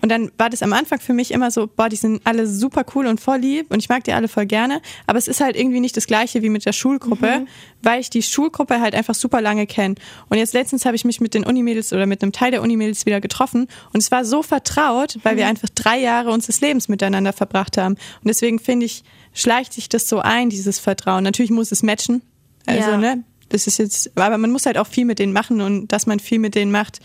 [0.00, 2.84] Und dann war das am Anfang für mich immer so, boah, die sind alle super
[2.94, 4.80] cool und voll lieb und ich mag die alle voll gerne.
[5.08, 7.46] Aber es ist halt irgendwie nicht das gleiche wie mit der Schulgruppe,
[7.82, 9.96] weil ich die Schulgruppe halt einfach super lange kenne.
[10.28, 13.06] Und jetzt letztens habe ich mich mit den Unimädels oder mit einem Teil der Unimädels
[13.06, 17.32] wieder getroffen und es war so vertraut, weil wir einfach drei Jahre unseres Lebens miteinander
[17.32, 17.94] verbracht haben.
[17.94, 19.02] Und deswegen finde ich,
[19.32, 21.24] schleicht sich das so ein, dieses Vertrauen.
[21.24, 22.22] Natürlich muss es matchen.
[22.66, 22.96] Also, Ja.
[22.96, 26.06] ne, das ist jetzt, aber man muss halt auch viel mit denen machen und dass
[26.06, 27.00] man viel mit denen macht,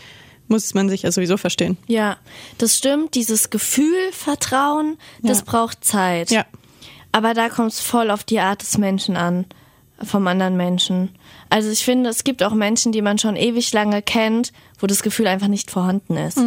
[0.48, 1.76] muss man sich ja sowieso verstehen.
[1.86, 2.16] Ja,
[2.58, 3.14] das stimmt.
[3.14, 5.44] Dieses Gefühl, Vertrauen, das Ja.
[5.46, 6.30] braucht Zeit.
[6.30, 6.44] Ja.
[7.12, 9.44] Aber da kommt es voll auf die Art des Menschen an,
[10.02, 11.10] vom anderen Menschen.
[11.50, 15.02] Also ich finde, es gibt auch Menschen, die man schon ewig lange kennt, wo das
[15.02, 16.38] Gefühl einfach nicht vorhanden ist.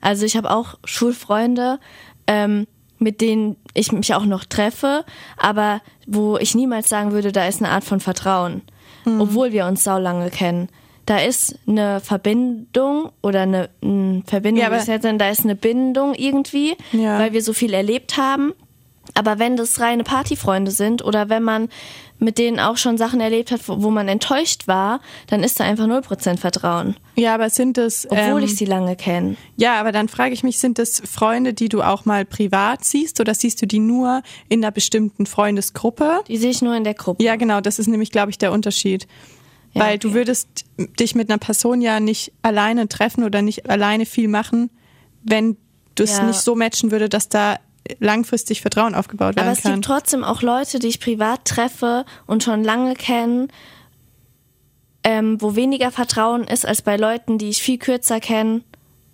[0.00, 1.80] Also ich habe auch Schulfreunde,
[2.26, 2.66] ähm,
[3.00, 5.04] mit denen ich mich auch noch treffe,
[5.36, 8.62] aber wo ich niemals sagen würde, da ist eine Art von Vertrauen,
[9.18, 10.68] obwohl wir uns sau lange kennen.
[11.06, 15.56] Da ist eine Verbindung oder eine, eine Verbindung, Ja, aber- ist jetzt, da ist eine
[15.56, 17.18] Bindung irgendwie, Ja.
[17.18, 18.52] weil wir so viel erlebt haben.
[19.14, 21.68] Aber wenn das reine Partyfreunde sind oder wenn man
[22.18, 25.64] mit denen auch schon Sachen erlebt hat, wo, wo man enttäuscht war, dann ist da
[25.64, 26.96] einfach 0% Vertrauen.
[27.16, 29.36] Ja, aber sind das, Obwohl ähm, ich sie lange kenne.
[29.56, 33.20] ja, aber dann frage ich mich, sind das Freunde, die du auch mal privat siehst
[33.20, 36.20] oder siehst du die nur in einer bestimmten Freundesgruppe?
[36.28, 37.22] Die sehe ich nur in der Gruppe.
[37.24, 39.06] Ja, genau, das ist nämlich, glaube ich, der Unterschied.
[39.72, 40.16] Ja, Weil du okay.
[40.16, 40.48] würdest
[40.98, 44.68] dich mit einer Person ja nicht alleine treffen oder nicht alleine viel machen,
[45.22, 45.56] wenn
[45.94, 46.24] du es Ja.
[46.24, 47.56] nicht so matchen würde, dass da
[47.98, 49.74] langfristig Vertrauen aufgebaut werden Aber es kann.
[49.74, 53.48] gibt trotzdem auch Leute, die ich privat treffe und schon lange kenne,
[55.02, 58.62] ähm, wo weniger Vertrauen ist als bei Leuten, die ich viel kürzer kenne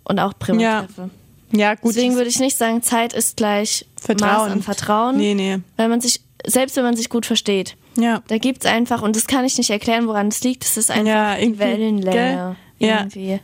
[0.03, 0.81] und auch privat Ja.
[0.83, 1.09] treffe.
[1.53, 1.95] ja, gut.
[1.95, 4.31] Deswegen würde ich nicht sagen, Zeit ist gleich Vertrauen.
[4.43, 5.17] Maß an Vertrauen.
[5.17, 5.59] Nee, nee.
[5.77, 8.21] Weil man sich, selbst wenn man sich gut versteht, Ja.
[8.27, 11.07] da gibt's einfach, und das kann ich nicht erklären, woran es liegt, es ist einfach
[11.07, 12.11] Ja, die Wellenlänge.
[12.11, 12.55] gell?
[12.89, 12.99] Ja.
[12.99, 13.39] Irgendwie.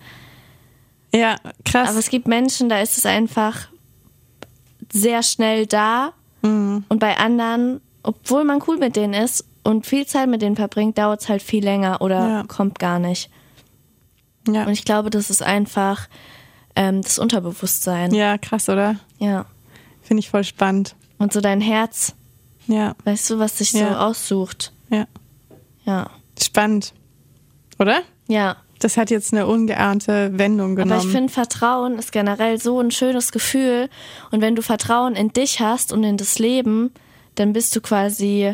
[1.16, 1.90] Ja, krass.
[1.90, 3.68] Aber es gibt Menschen, da ist es einfach
[4.94, 6.14] sehr schnell da.
[6.44, 6.86] Mhm.
[6.88, 10.98] Und bei anderen, obwohl man cool mit denen ist und viel Zeit mit denen verbringt,
[10.98, 12.44] dauert es halt viel länger oder Ja.
[12.48, 13.30] kommt gar nicht.
[14.48, 14.64] ja.
[14.66, 16.08] Und ich glaube, das ist einfach
[16.76, 18.14] ähm, das Unterbewusstsein.
[18.14, 18.96] ja, krass, oder?
[19.20, 19.46] ja.
[20.02, 20.96] Finde ich voll spannend.
[21.18, 22.14] Und so dein Herz,
[22.68, 24.06] Ja, weißt du, was sich so Ja.
[24.08, 24.74] aussucht.
[24.90, 25.06] ja.
[25.86, 26.10] Ja.
[26.42, 26.94] Spannend.
[27.80, 28.02] Oder?
[28.28, 28.56] Ja.
[28.84, 30.91] Das hat jetzt eine ungeahnte Wendung genommen.
[31.00, 33.89] Aber ich finde, Vertrauen ist generell so ein schönes Gefühl.
[34.32, 36.91] Und wenn du Vertrauen in dich hast und in das Leben,
[37.36, 38.54] dann bist du quasi,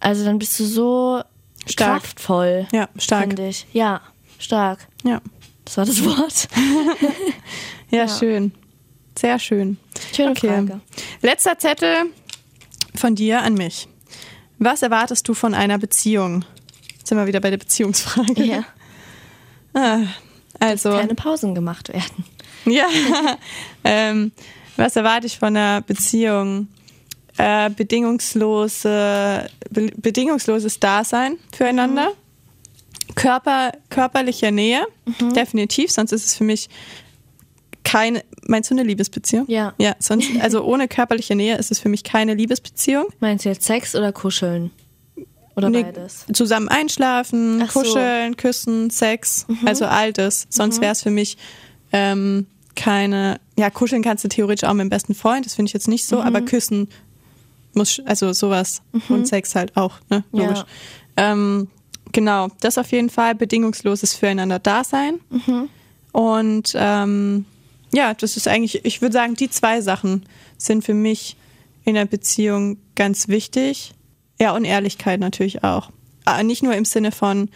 [0.00, 1.22] also dann bist du so
[1.66, 2.02] Stark.
[2.02, 2.68] kraftvoll.
[2.72, 3.22] Ja, stark.
[3.28, 3.66] Finde ich.
[3.72, 4.00] Ja,
[4.38, 4.86] stark.
[5.04, 5.20] ja.
[5.64, 6.48] Das war das Wort.
[7.90, 8.08] ja, Ja.
[8.08, 8.52] schön.
[9.18, 9.76] Sehr schön.
[10.14, 10.48] Schöne Okay.
[10.48, 10.80] Frage.
[11.20, 11.94] Letzter Zettel
[12.94, 13.88] von dir an mich.
[14.60, 16.44] Was erwartest du von einer Beziehung?
[17.04, 18.44] sind wir wieder bei der Beziehungsfrage.
[18.44, 18.64] Ja.
[19.74, 20.00] Ah,
[20.60, 22.24] also, Keine Pausen gemacht werden.
[22.64, 22.86] ja.
[23.84, 24.32] ähm,
[24.76, 26.68] was erwarte ich von einer Beziehung?
[27.36, 32.12] Äh, bedingungslose, be bedingungsloses Dasein füreinander.
[33.14, 34.84] Körper, körperliche Nähe,
[35.36, 36.68] definitiv, sonst ist es für mich
[37.84, 38.24] keine.
[38.42, 39.44] Meinst du eine Liebesbeziehung?
[39.48, 39.72] Ja.
[39.78, 43.06] Ja, sonst, also ohne körperliche Nähe ist es für mich keine Liebesbeziehung.
[43.20, 44.70] Meinst du jetzt Sex oder Kuscheln?
[45.58, 46.24] Oder Nee, beides?
[46.32, 47.80] Zusammen einschlafen, Ach so.
[47.80, 50.46] kuscheln, küssen, Sex, also all das.
[50.48, 51.36] Sonst wäre es für mich
[51.92, 53.40] ähm, keine.
[53.58, 56.06] Ja, kuscheln kannst du theoretisch auch mit dem besten Freund, das finde ich jetzt nicht
[56.06, 56.88] so, aber küssen
[57.74, 60.24] muss, also sowas und Sex halt auch, ne?
[60.32, 60.42] Ja.
[60.44, 60.64] Logisch.
[61.16, 61.68] Ähm,
[62.12, 65.20] genau, das auf jeden Fall bedingungsloses Füreinander Dasein.
[66.12, 67.44] Und ähm,
[67.92, 70.24] ja, das ist eigentlich, ich würde sagen, die zwei Sachen
[70.56, 71.36] sind für mich
[71.84, 73.92] in der Beziehung ganz wichtig.
[74.40, 75.90] Ja, und Ehrlichkeit natürlich auch.
[76.24, 77.48] Aber nicht nur im Sinne von,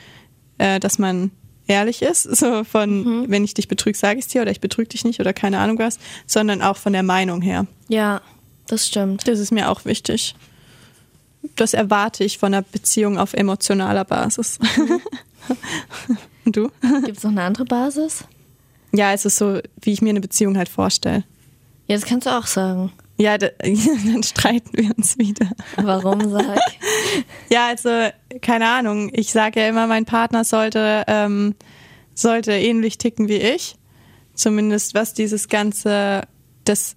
[0.58, 1.30] äh, dass man
[1.66, 4.88] ehrlich ist, so von, wenn ich dich betrüge, sage ich es dir oder ich betrüge
[4.88, 7.66] dich nicht oder keine Ahnung was, sondern auch von der Meinung her.
[7.88, 8.20] Ja,
[8.66, 9.26] das stimmt.
[9.28, 10.34] Das ist mir auch wichtig.
[11.56, 14.58] Das erwarte ich von einer Beziehung auf emotionaler Basis.
[16.44, 16.70] Und du?
[17.04, 18.24] Gibt es noch eine andere Basis?
[18.92, 21.24] Ja, es ist so, wie ich mir eine Beziehung halt vorstelle.
[21.88, 22.92] Ja, das kannst du auch sagen.
[23.18, 25.50] Ja, da, dann streiten wir uns wieder.
[25.76, 26.58] Warum sag?
[27.50, 28.08] Ja, also
[28.40, 29.10] keine Ahnung.
[29.12, 31.54] Ich sage ja immer, mein Partner sollte, ähm,
[32.14, 33.76] sollte ähnlich ticken wie ich.
[34.34, 36.22] Zumindest was dieses ganze,
[36.64, 36.96] das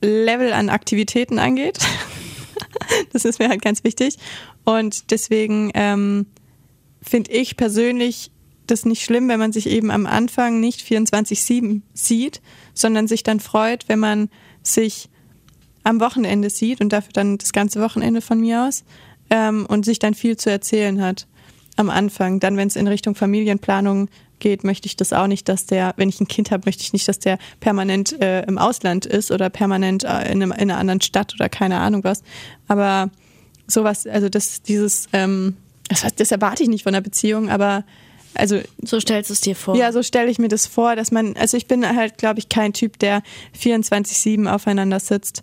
[0.00, 1.78] Level an Aktivitäten angeht.
[3.12, 4.16] das ist mir halt ganz wichtig.
[4.64, 6.26] Und deswegen ähm,
[7.02, 8.30] finde ich persönlich
[8.66, 12.42] das nicht schlimm, wenn man sich eben am Anfang nicht 24-7 sieht,
[12.74, 14.28] sondern sich dann freut, wenn man
[14.62, 15.08] sich
[15.84, 18.84] am Wochenende sieht und dafür dann das ganze Wochenende von mir aus
[19.30, 21.26] ähm, und sich dann viel zu erzählen hat
[21.76, 22.40] am Anfang.
[22.40, 26.08] Dann, wenn es in Richtung Familienplanung geht, möchte ich das auch nicht, dass der, wenn
[26.08, 29.50] ich ein Kind habe, möchte ich nicht, dass der permanent äh, im Ausland ist oder
[29.50, 32.22] permanent äh, in, einem, in einer anderen Stadt oder keine Ahnung was.
[32.68, 33.10] Aber
[33.66, 35.56] sowas, also das, dieses, ähm,
[35.88, 37.84] das, das erwarte ich nicht von einer Beziehung, aber
[38.34, 39.76] also So stellst du es dir vor.
[39.76, 42.48] ja, so stelle ich mir das vor, dass man, also ich bin halt, glaube ich,
[42.48, 43.22] kein Typ, der
[43.60, 45.42] 24-7 aufeinander sitzt.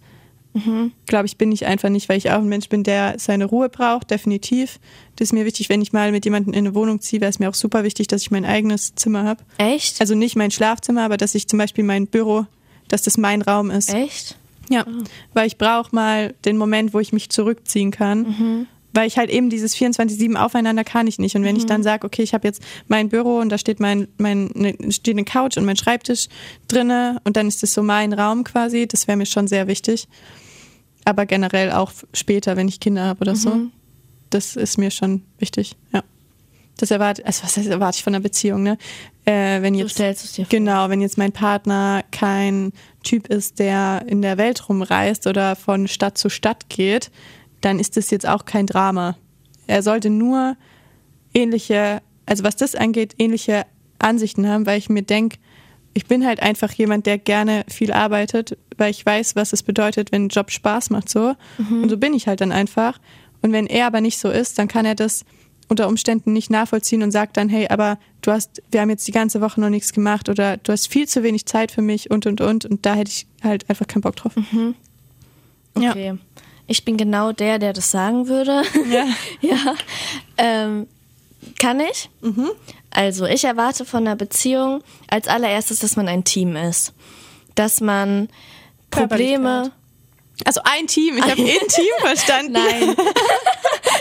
[1.06, 3.68] Glaube ich, bin ich einfach nicht, weil ich auch ein Mensch bin, der seine Ruhe
[3.68, 4.80] braucht, definitiv.
[5.18, 7.40] Das ist mir wichtig, wenn ich mal mit jemandem in eine Wohnung ziehe, wäre es
[7.40, 9.44] mir auch super wichtig, dass ich mein eigenes Zimmer habe.
[9.58, 10.00] Echt?
[10.00, 12.46] Also nicht mein Schlafzimmer, aber dass ich zum Beispiel mein Büro,
[12.88, 13.94] dass das mein Raum ist.
[13.94, 14.38] Echt?
[14.70, 14.86] Ja,
[15.34, 18.68] weil ich brauche mal den Moment, wo ich mich zurückziehen kann.
[18.94, 21.36] Weil ich halt eben dieses 24-7 aufeinander kann ich nicht.
[21.36, 24.08] Und wenn ich dann sage, okay, ich habe jetzt mein Büro und da steht mein,
[24.18, 26.28] mein ne, steht eine Couch und mein Schreibtisch
[26.70, 30.08] drinne und dann ist das so mein Raum quasi, das wäre mir schon sehr wichtig.
[31.06, 33.68] Aber generell auch später, wenn ich Kinder habe oder so.
[34.32, 36.04] Das ist mir schon wichtig, ja.
[36.78, 38.78] Das erwarte, also was heißt, erwarte ich von einer Beziehung, ne?
[39.24, 40.50] Äh, wenn jetzt, stellst du es dir vor.
[40.50, 45.88] Genau, wenn jetzt mein Partner kein Typ ist, der in der Welt rumreist oder von
[45.88, 47.12] Stadt zu Stadt geht,
[47.62, 49.16] dann ist das jetzt auch kein Drama.
[49.68, 50.58] Er sollte nur
[51.34, 53.66] ähnliche, also was das angeht, ähnliche
[54.00, 55.38] Ansichten haben, weil ich mir denke,
[55.96, 60.12] ich bin halt einfach jemand, der gerne viel arbeitet, weil ich weiß, was es bedeutet,
[60.12, 61.36] wenn ein Job Spaß macht so.
[61.58, 63.00] Und so bin ich halt dann einfach.
[63.42, 65.24] Und wenn er aber nicht so ist, dann kann er das
[65.70, 69.14] unter Umständen nicht nachvollziehen und sagt dann, hey, aber du hast, wir haben jetzt die
[69.14, 72.26] ganze Woche noch nichts gemacht oder du hast viel zu wenig Zeit für mich und
[72.26, 74.34] und und und da hätte ich halt einfach keinen Bock drauf.
[75.78, 75.92] Ja.
[75.92, 76.18] Okay.
[76.68, 78.64] Ich bin genau der, der das sagen würde.
[78.90, 79.06] Ja.
[79.42, 79.76] ja.
[80.38, 80.88] Ähm,
[81.60, 82.10] kann ich?
[82.96, 86.94] Also, ich erwarte von einer Beziehung als allererstes, dass man ein Team ist.
[87.54, 88.30] Dass man
[88.90, 89.72] Probleme.
[90.46, 92.54] Also ein Team, ich habe eh ein Team verstanden.
[92.54, 92.96] Nein.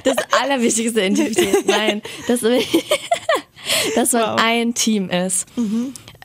[0.03, 1.67] Das Allerwichtigste Intimität.
[1.67, 2.03] Nein.
[2.27, 2.41] Dass,
[3.95, 4.41] dass man Wow.
[4.43, 5.47] ein Team ist.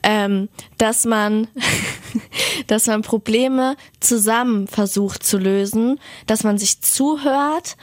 [0.02, 1.48] Ähm, dass man,
[2.66, 7.76] dass man Probleme zusammen versucht zu lösen, dass man sich zuhört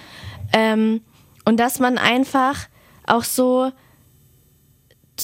[0.54, 1.02] ähm,
[1.45, 2.67] und dass man einfach
[3.08, 3.71] auch so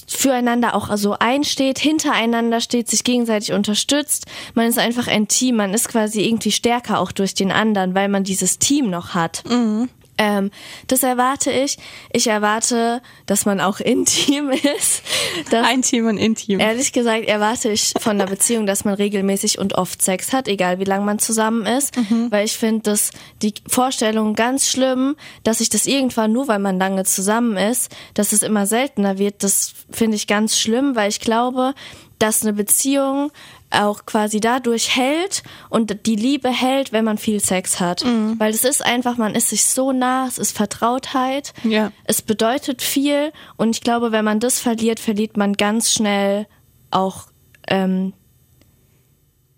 [0.07, 4.25] füreinander auch so einsteht, hintereinander steht, sich gegenseitig unterstützt.
[4.53, 8.09] Man ist einfach ein Team, man ist quasi irgendwie stärker auch durch den anderen, weil
[8.09, 9.43] man dieses Team noch hat.
[10.17, 10.51] Ähm,
[10.87, 11.77] das erwarte ich.
[12.11, 15.03] Ich erwarte, dass man auch intim ist.
[15.49, 16.59] Dass, Team und Intim.
[16.59, 20.79] Ehrlich gesagt erwarte ich von der Beziehung, dass man regelmäßig und oft Sex hat, egal
[20.79, 21.95] wie lange man zusammen ist.
[22.29, 23.11] Weil ich finde das
[23.41, 28.33] die Vorstellung ganz schlimm, dass sich das irgendwann nur, weil man lange zusammen ist, dass
[28.33, 29.43] es immer seltener wird.
[29.43, 31.73] Das finde ich ganz schlimm, weil ich glaube,
[32.19, 33.31] dass eine Beziehung
[33.73, 38.05] auch quasi dadurch hält und die Liebe hält, wenn man viel Sex hat.
[38.05, 38.39] Mhm.
[38.39, 41.91] Weil es ist einfach, man ist sich so nah, es ist Vertrautheit, Ja.
[42.05, 46.47] es bedeutet viel und ich glaube, wenn man das verliert, verliert man ganz schnell
[46.91, 47.27] auch
[47.67, 48.13] ähm,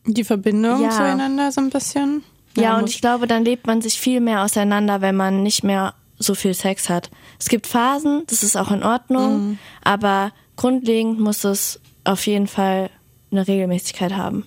[0.08, 0.90] Die Verbindung Ja.
[0.92, 2.24] zueinander so ein bisschen.
[2.58, 5.64] Ja, und muss- ich glaube, dann lebt man sich viel mehr auseinander, wenn man nicht
[5.64, 7.10] mehr so viel Sex hat.
[7.40, 9.60] Es gibt Phasen, das ist auch in Ordnung, Mhm.
[9.84, 12.90] aber grundlegend muss es auf jeden Fall
[13.38, 14.46] eine Regelmäßigkeit haben.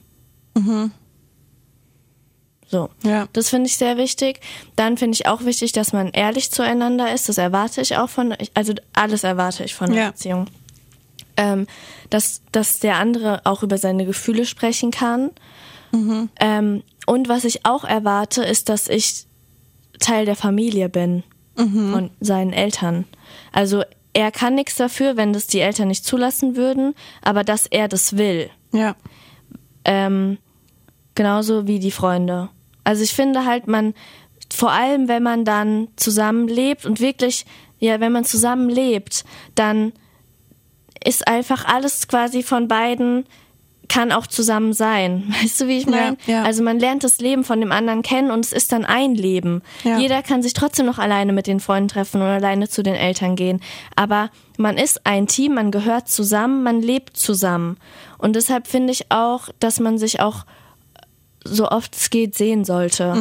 [2.71, 2.91] So.
[3.03, 3.29] Ja.
[3.33, 4.41] Das finde ich sehr wichtig.
[4.77, 7.29] Dann finde ich auch wichtig, dass man ehrlich zueinander ist.
[7.29, 10.11] Das erwarte ich auch von, also alles erwarte ich von einer Ja.
[10.11, 10.47] Beziehung.
[11.37, 11.67] Ähm,
[12.11, 15.31] dass, dass der andere auch über seine Gefühle sprechen kann.
[16.41, 19.25] Ähm, und was ich auch erwarte, ist, dass ich
[20.01, 21.23] Teil der Familie bin
[21.55, 23.05] von seinen Eltern.
[23.53, 23.83] Also
[24.13, 28.17] er kann nichts dafür, wenn das die Eltern nicht zulassen würden, aber dass er das
[28.17, 28.51] will.
[28.73, 28.97] Ja.
[29.85, 30.39] Ähm,
[31.15, 32.51] genauso wie die Freunde.
[32.85, 33.95] Also ich finde halt, man,
[34.53, 37.45] vor allem wenn man dann zusammenlebt und wirklich,
[37.79, 39.93] ja, wenn man zusammenlebt, dann
[41.05, 43.25] ist einfach alles quasi von beiden
[43.89, 45.35] kann auch zusammen sein.
[45.43, 46.17] Weißt du, wie ich meine?
[46.27, 46.43] Ja, ja.
[46.43, 49.63] Also man lernt das Leben von dem anderen kennen und es ist dann ein Leben.
[49.85, 49.99] Ja.
[49.99, 53.37] Jeder kann sich trotzdem noch alleine mit den Freunden treffen oder alleine zu den Eltern
[53.37, 53.61] gehen.
[53.97, 57.79] Aber man ist ein Team, man gehört zusammen, man lebt zusammen.
[58.19, 60.45] Und deshalb finde ich auch, dass man sich auch
[61.45, 63.15] so oft es geht sehen sollte.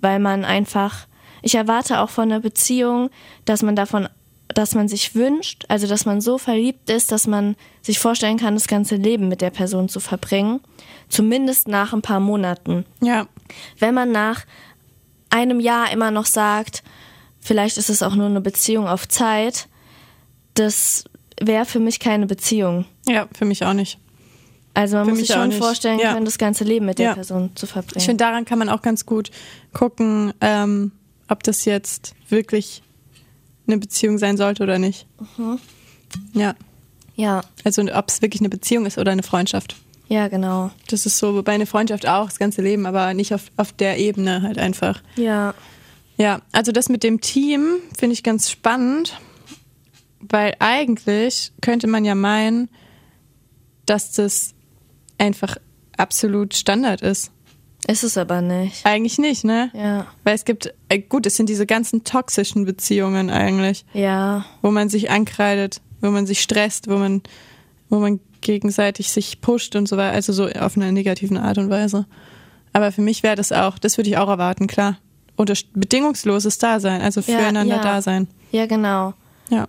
[0.00, 1.06] Weil man einfach,
[1.42, 3.10] ich erwarte auch von einer Beziehung,
[3.44, 4.08] dass man davon,
[4.48, 8.54] dass man sich wünscht, also dass man so verliebt ist, dass man sich vorstellen kann,
[8.54, 10.60] das ganze Leben mit der Person zu verbringen.
[11.08, 12.84] Zumindest nach ein paar Monaten.
[13.02, 13.26] Ja.
[13.78, 14.44] Wenn man nach
[15.30, 16.82] einem Jahr immer noch sagt,
[17.40, 19.68] vielleicht ist es auch nur eine Beziehung auf Zeit,
[20.54, 21.04] das
[21.40, 22.84] wäre für mich keine Beziehung.
[23.08, 23.98] Ja, für mich auch nicht.
[24.74, 26.12] Also man Für muss sich schon vorstellen Ja.
[26.14, 27.14] können, das ganze Leben mit der Ja.
[27.14, 27.98] Person zu verbringen.
[27.98, 29.30] Ich finde, daran kann man auch ganz gut
[29.72, 30.92] gucken, ähm,
[31.28, 32.82] ob das jetzt wirklich
[33.66, 35.06] eine Beziehung sein sollte oder nicht.
[36.32, 36.54] Ja.
[37.16, 39.76] ja, Also ob es wirklich eine Beziehung ist oder eine Freundschaft.
[40.08, 40.70] ja, genau.
[40.88, 43.98] Das ist so bei einer Freundschaft auch das ganze Leben, aber nicht auf, auf der
[43.98, 45.02] Ebene halt einfach.
[45.16, 45.54] Ja,
[46.16, 49.18] Ja, also das mit dem Team finde ich ganz spannend,
[50.20, 52.68] weil eigentlich könnte man ja meinen,
[53.86, 54.54] dass das
[55.18, 55.56] einfach
[55.96, 57.30] absolut Standard ist.
[57.86, 58.84] Ist es aber nicht.
[58.86, 59.70] Eigentlich nicht, ne?
[59.74, 64.70] Ja, Weil es gibt, äh, gut, es sind diese ganzen toxischen Beziehungen eigentlich, ja, wo
[64.70, 67.22] man sich ankreidet, wo man sich stresst, wo man,
[67.88, 71.70] wo man gegenseitig sich pusht und so weiter, also so auf einer negativen Art und
[71.70, 72.06] Weise.
[72.72, 74.98] Aber für mich wäre das auch, das würde ich auch erwarten, klar.
[75.36, 77.82] Oder bedingungsloses Dasein, also Ja, füreinander ja.
[77.82, 78.28] Dasein.
[78.52, 79.14] ja, genau.
[79.50, 79.66] Ja.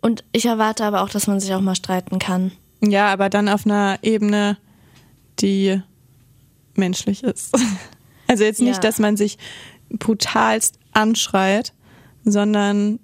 [0.00, 2.52] Und ich erwarte aber auch, dass man sich auch mal streiten kann.
[2.82, 4.56] Ja, aber dann auf einer Ebene,
[5.40, 5.82] die
[6.80, 7.54] menschlich ist.
[8.26, 8.80] Also jetzt nicht, Ja.
[8.82, 9.38] dass man sich
[9.88, 11.72] brutalst anschreit,
[12.24, 13.00] sondern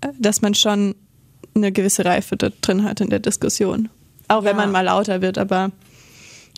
[0.00, 0.94] äh, dass man schon
[1.54, 3.90] eine gewisse Reife da drin hat in der Diskussion.
[4.28, 4.62] Auch wenn Ja.
[4.62, 5.72] man mal lauter wird, aber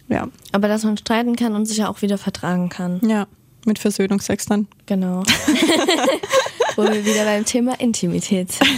[0.08, 3.00] ja, Aber dass man streiten kann und sich ja auch wieder vertragen kann.
[3.08, 3.26] ja,
[3.66, 4.68] mit Versöhnungsex dann.
[4.86, 5.24] Genau.
[6.76, 8.70] Wo wir wieder beim Thema Intimität sind.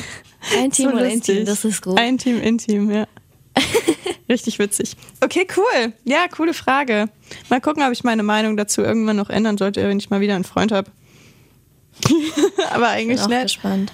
[0.59, 1.29] Intim So oder lustig.
[1.41, 2.01] intim, das ist gut.
[2.01, 3.07] Intim, intim, ja.
[4.29, 4.97] Richtig witzig.
[5.21, 5.93] Okay, cool.
[6.05, 7.09] Ja, coole Frage.
[7.49, 10.35] Mal gucken, ob ich meine Meinung dazu irgendwann noch ändern sollte, wenn ich mal wieder
[10.35, 10.91] einen Freund habe.
[12.71, 13.43] Aber Bin eigentlich auch nett.
[13.45, 13.93] gespannt.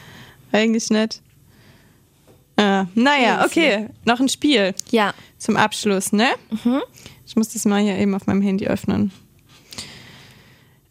[0.50, 1.20] Eigentlich nett.
[2.56, 3.88] Äh, naja, okay.
[4.04, 6.28] Noch ein Spiel Ja, zum Abschluss, ne?
[6.64, 6.82] Mhm.
[7.26, 9.10] Ich muss das mal hier eben auf meinem Handy öffnen.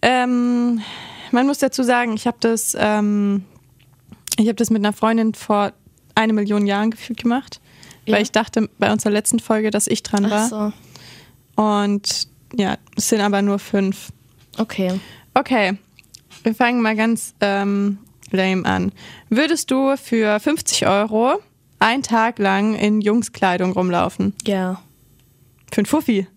[0.02, 0.82] Ähm,
[1.32, 3.46] man muss dazu sagen, ich habe das, ähm,
[4.38, 5.74] ich habe das mit einer Freundin vor
[6.16, 7.61] eine Million Jahren gefühlt gemacht,
[8.06, 8.16] Ja.
[8.16, 10.45] weil ich dachte bei unserer letzten Folge, dass ich dran war.
[10.45, 10.74] ach
[11.56, 11.62] so.
[11.62, 14.10] Und ja, es sind aber nur fünf.
[14.58, 14.99] Okay.
[15.34, 15.78] Okay,
[16.43, 17.99] wir fangen mal ganz ähm,
[18.32, 18.91] lame an.
[19.30, 21.39] Würdest du für 50 Euro
[21.80, 24.34] einen Tag lang in Jungskleidung rumlaufen?
[24.45, 24.82] Ja.
[25.72, 26.28] Für einen Fuffi?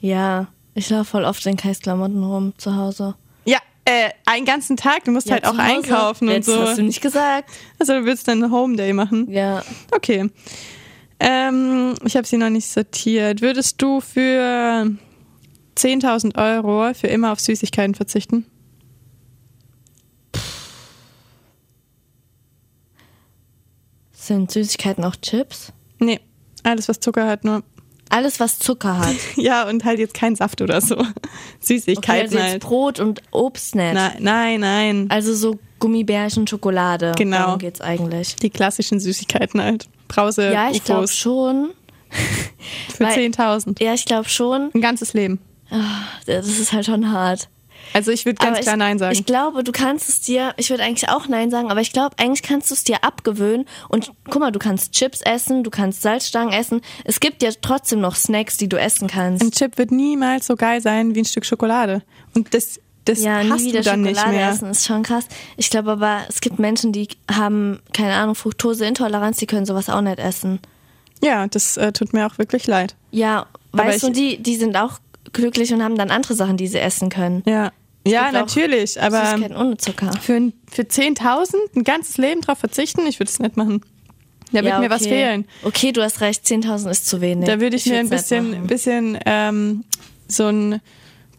[0.00, 0.48] Ja.
[0.74, 3.14] Ich laufe voll oft in Kreisklamotten rum zu Hause.
[3.44, 5.04] Ja, äh, einen ganzen Tag.
[5.04, 5.60] Du musst Ja, halt auch Hause.
[5.62, 6.60] einkaufen und Jetzt so.
[6.60, 7.50] hast du nicht gesagt.
[7.78, 9.30] Also du willst dann einen Home Day machen?
[9.30, 9.62] Ja.
[9.92, 10.28] Okay.
[11.20, 13.42] Ähm, ich habe sie noch nicht sortiert.
[13.42, 14.90] Würdest du für
[15.76, 18.46] 10.000 Euro für immer auf Süßigkeiten verzichten?
[24.12, 25.72] Sind Süßigkeiten auch Chips?
[25.98, 26.20] Nee,
[26.62, 27.62] alles was Zucker hat nur.
[28.10, 29.14] Alles, was Zucker hat.
[29.36, 30.98] Ja, und halt jetzt kein Saft oder so.
[30.98, 31.12] Okay,
[31.60, 32.62] Süßigkeiten also jetzt halt.
[32.62, 33.94] Brot und Obst nicht.
[33.94, 35.06] Nein, nein, nein.
[35.10, 37.12] Also so Gummibärchen, Schokolade.
[37.16, 37.38] Genau.
[37.38, 38.34] Darum geht's eigentlich.
[38.36, 39.88] Die klassischen Süßigkeiten halt.
[40.14, 41.70] Brause, Ja, ich glaube schon.
[42.96, 43.82] Für Weil- 10.000.
[43.82, 44.70] Ja, ich glaube schon.
[44.74, 45.38] Ein ganzes Leben.
[45.70, 47.48] Ah, Das ist halt schon hart.
[47.94, 49.12] Also ich würde ganz Aber klar ich, Nein sagen.
[49.14, 52.14] Ich glaube, du kannst es dir, ich würde eigentlich auch Nein sagen, aber ich glaube,
[52.18, 53.66] eigentlich kannst du es dir abgewöhnen.
[53.88, 56.82] Und guck mal, du kannst Chips essen, du kannst Salzstangen essen.
[57.04, 59.42] Es gibt ja trotzdem noch Snacks, die du essen kannst.
[59.42, 62.02] ein Chip wird niemals so geil sein wie ein Stück Schokolade.
[62.34, 62.78] Und das,
[63.10, 64.50] das ja, nie hast wieder du dann Schokolade nicht mehr.
[64.50, 65.24] essen, ist schon krass.
[65.56, 70.00] Ich glaube aber, es gibt Menschen, die haben, keine Ahnung, Fructoseintoleranz, die können sowas auch
[70.00, 70.60] nicht essen.
[71.22, 72.94] Ja, das äh, tut mir auch wirklich leid.
[73.10, 74.98] Ja, Aber weißt du, ich- die, die sind auch
[75.32, 77.42] glücklich und haben dann andere Sachen, die sie essen können.
[77.46, 77.72] Ja,
[78.06, 79.00] ja natürlich.
[79.00, 80.12] Aber ohne Zucker.
[80.20, 83.82] für, für 10.000 ein ganzes Leben drauf verzichten, ich würde es nicht machen.
[84.52, 85.10] Da wird ja, mir was okay.
[85.10, 85.44] fehlen.
[85.62, 87.46] Okay, du hast recht, 10.000 ist zu wenig.
[87.46, 89.84] Da würde ich, mir ein bisschen, bisschen ähm,
[90.26, 90.80] so ein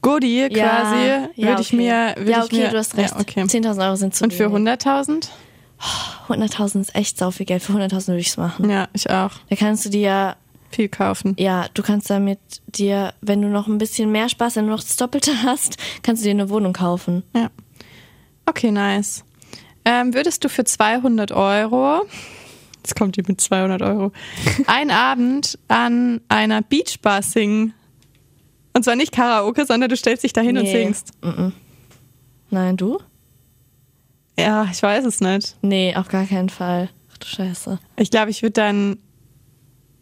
[0.01, 1.75] Goodie quasi, ja, würde ich okay.
[1.75, 2.13] mir.
[2.17, 3.13] Würde ja, ich okay, mir, du hast recht.
[3.13, 3.41] Ja, okay.
[3.43, 4.73] 10.000 Euro sind zu Und für wenig.
[4.73, 5.27] 100.000?
[6.27, 7.63] 100.000 ist echt sau viel Geld.
[7.63, 8.69] Für 100.000 würde ich es machen.
[8.69, 9.31] Ja, ich auch.
[9.49, 10.35] Da kannst du dir,
[10.69, 11.35] Viel kaufen.
[11.37, 14.81] ja, du kannst damit dir, wenn du noch ein bisschen mehr Spaß, wenn du noch
[14.83, 17.23] das Doppelte hast, kannst du dir eine Wohnung kaufen.
[17.35, 17.49] Ja.
[18.45, 19.23] Okay, nice.
[19.85, 22.05] Ähm, würdest du für 200 Euro,
[22.77, 24.11] jetzt kommt die mit 200 Euro,
[24.67, 27.73] einen Abend an einer Beachbar singen?
[28.73, 30.71] Und zwar nicht Karaoke, sondern du stellst dich dahin und Nee.
[30.83, 31.11] singst.
[32.49, 32.99] Nein, du?
[34.39, 35.55] Ja, ich weiß es nicht.
[35.61, 36.89] Nee, auf gar keinen Fall.
[37.13, 37.79] Ach du Scheiße.
[37.97, 38.97] Ich glaube, ich würde dann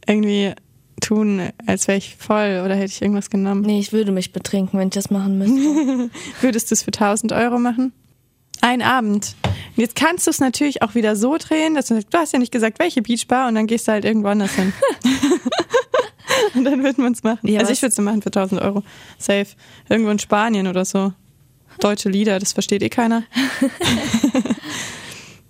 [0.07, 0.53] irgendwie
[1.01, 3.61] tun, als wäre ich voll oder hätte ich irgendwas genommen.
[3.61, 6.09] Nee, ich würde mich betrinken, wenn ich das machen müsste.
[6.41, 7.93] Würdest du es für 1000 Euro machen?
[8.61, 9.36] Ein Abend.
[9.45, 12.34] Und jetzt kannst du es natürlich auch wieder so drehen, dass du sagst, du hast
[12.34, 14.74] ja nicht gesagt, welche Beachbar und dann gehst du halt irgendwo anders hin.
[16.55, 17.47] und dann wird man es machen.
[17.47, 18.83] Ja, also ich würde es machen für 1000 Euro.
[19.17, 19.47] Safe.
[19.89, 21.13] Irgendwo in Spanien oder so.
[21.79, 23.23] Deutsche Lieder, das versteht eh keiner.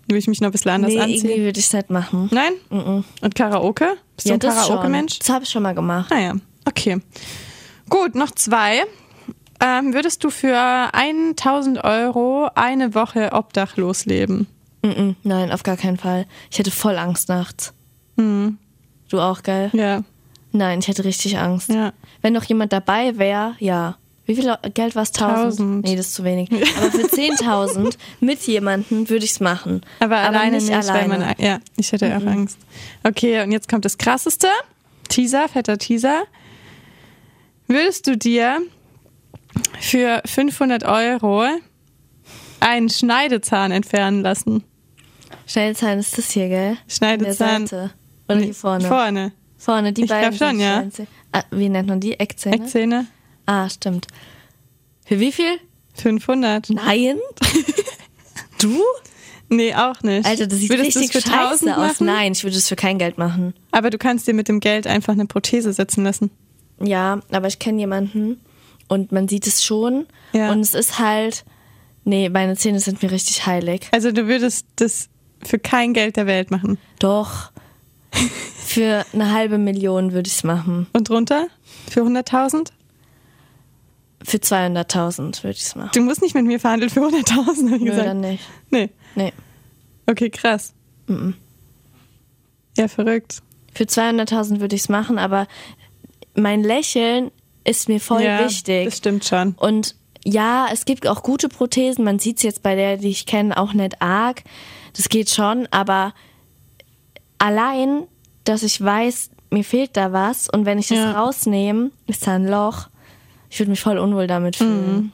[0.08, 1.44] Will ich mich noch ein bisschen anders nee, irgendwie anziehen?
[1.44, 2.30] würde ich es nicht machen.
[2.32, 2.54] Nein?
[2.70, 3.98] Und Karaoke?
[4.16, 4.40] Bist du ein.
[4.40, 5.20] Karaoke-Mensch?
[5.20, 6.10] Das habe ich schon mal gemacht.
[6.10, 6.36] Naja,
[6.66, 6.98] okay.
[7.90, 8.86] Gut, noch zwei.
[9.62, 10.58] Ähm, würdest du für
[10.94, 14.48] 1000 Euro eine Woche obdachlos leben?
[14.84, 16.26] Mm-mm, nein, auf gar keinen Fall.
[16.50, 17.74] Ich hätte voll Angst nachts.
[19.10, 19.70] Du auch, gell?
[19.74, 20.04] Ja,
[20.52, 21.70] Nein, ich hätte richtig Angst.
[21.70, 21.94] ja.
[22.22, 23.98] Wenn noch jemand dabei wäre, ja.
[24.26, 25.10] Wie viel Geld war es?
[25.10, 25.32] 1000?
[25.60, 25.86] 1000.
[25.86, 26.52] Nee, das ist zu wenig.
[26.52, 29.82] Aber für 10.000 mit jemandem würde ich es machen.
[30.00, 31.00] Aber, alleine nicht, alleine.
[31.12, 31.36] weil man.
[31.40, 32.60] Ja, ich hätte auch Angst.
[33.04, 34.48] Okay, und jetzt kommt das Krasseste.
[35.08, 36.24] Teaser, fetter Teaser.
[37.68, 38.62] Würdest du dir
[39.80, 41.46] für 500 Euro
[42.60, 44.64] einen Schneidezahn entfernen lassen?
[45.48, 46.78] Schneidezahn ist das hier, gell?
[46.88, 47.64] Schneidezahn.
[48.28, 48.88] Oder hier vorne?
[48.88, 49.32] Vorne.
[49.60, 50.36] Vorne, die Ich beiden.
[50.36, 50.84] glaub schon, ja.
[51.32, 52.20] Ah, wie nennt man die?
[52.20, 52.56] Eckzähne?
[52.56, 53.06] Eckzähne.
[53.46, 54.08] Ah, stimmt.
[55.06, 55.60] Für wie viel?
[55.96, 56.70] 500.
[56.72, 57.18] Nein?
[58.62, 58.82] du?
[59.50, 60.26] Nee, auch nicht.
[60.26, 62.00] Alter, das sieht Würdest richtig du's für 1000 scheiße aus.
[62.00, 63.54] Nein, ich würde es für kein Geld machen.
[63.72, 66.32] Aber du kannst dir mit dem Geld einfach eine Prothese setzen lassen.
[66.82, 68.40] Ja, aber ich kenne jemanden
[68.88, 70.06] und man sieht es schon.
[70.34, 70.52] Ja.
[70.52, 71.44] Und es ist halt.
[72.06, 73.88] Nee, meine Zähne sind mir richtig heilig.
[73.92, 75.10] Also du würdest das
[75.44, 76.78] für kein Geld der Welt machen.
[77.00, 77.52] Doch.
[78.66, 80.88] Für eine halbe Million würde ich es machen.
[80.94, 81.48] Und drunter?
[81.90, 82.70] Für 100.000?
[84.24, 85.92] Für 200.000 würde ich es machen.
[85.94, 88.08] Du musst nicht mit mir verhandeln für 100.000, habe gesagt.
[88.08, 88.44] dann nicht.
[88.70, 88.90] Nee.
[89.16, 89.34] Nee.
[90.06, 90.74] Okay, krass.
[92.78, 93.42] Ja, verrückt.
[93.74, 95.48] Für 200.000 würde ich es machen, aber
[96.36, 97.32] mein Lächeln
[97.64, 98.86] ist mir voll ja, wichtig.
[98.86, 99.54] Das stimmt schon.
[99.54, 99.96] Und
[100.26, 102.04] ja, es gibt auch gute Prothesen.
[102.04, 104.44] Man sieht es jetzt bei der, die ich kenne, auch nicht arg.
[104.96, 106.14] Das geht schon, aber
[107.40, 108.08] allein,
[108.44, 111.12] dass ich weiß, mir fehlt da was und wenn ich das Ja.
[111.20, 112.88] rausnehme, ist da ein Loch.
[113.50, 115.12] Ich würde mich voll unwohl damit fühlen.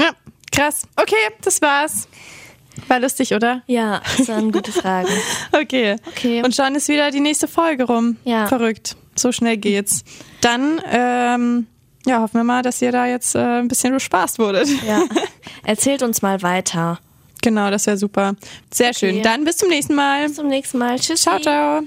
[0.00, 0.10] Ja,
[0.52, 0.82] krass.
[0.96, 2.08] Okay, das war's.
[2.88, 3.62] War lustig, oder?
[3.66, 5.08] Ja, das waren gute Fragen.
[5.52, 5.96] Okay.
[6.08, 6.42] Okay.
[6.42, 8.16] Und schon ist wieder die nächste Folge rum.
[8.24, 8.46] Ja.
[8.48, 8.96] Verrückt.
[9.14, 10.04] So schnell geht's.
[10.42, 11.66] Dann, ähm,
[12.04, 14.68] ja, hoffen wir mal, dass ihr da jetzt äh, ein bisschen bespaßt wurdet.
[14.86, 15.02] Ja.
[15.64, 16.98] Erzählt uns mal weiter.
[17.42, 18.34] Genau, das wäre super.
[18.72, 19.16] Sehr schön.
[19.16, 19.22] Okay.
[19.22, 20.26] Dann bis zum nächsten Mal.
[20.26, 20.98] Bis zum nächsten Mal.
[20.98, 21.22] Tschüss.
[21.22, 21.82] Ciao, ciao.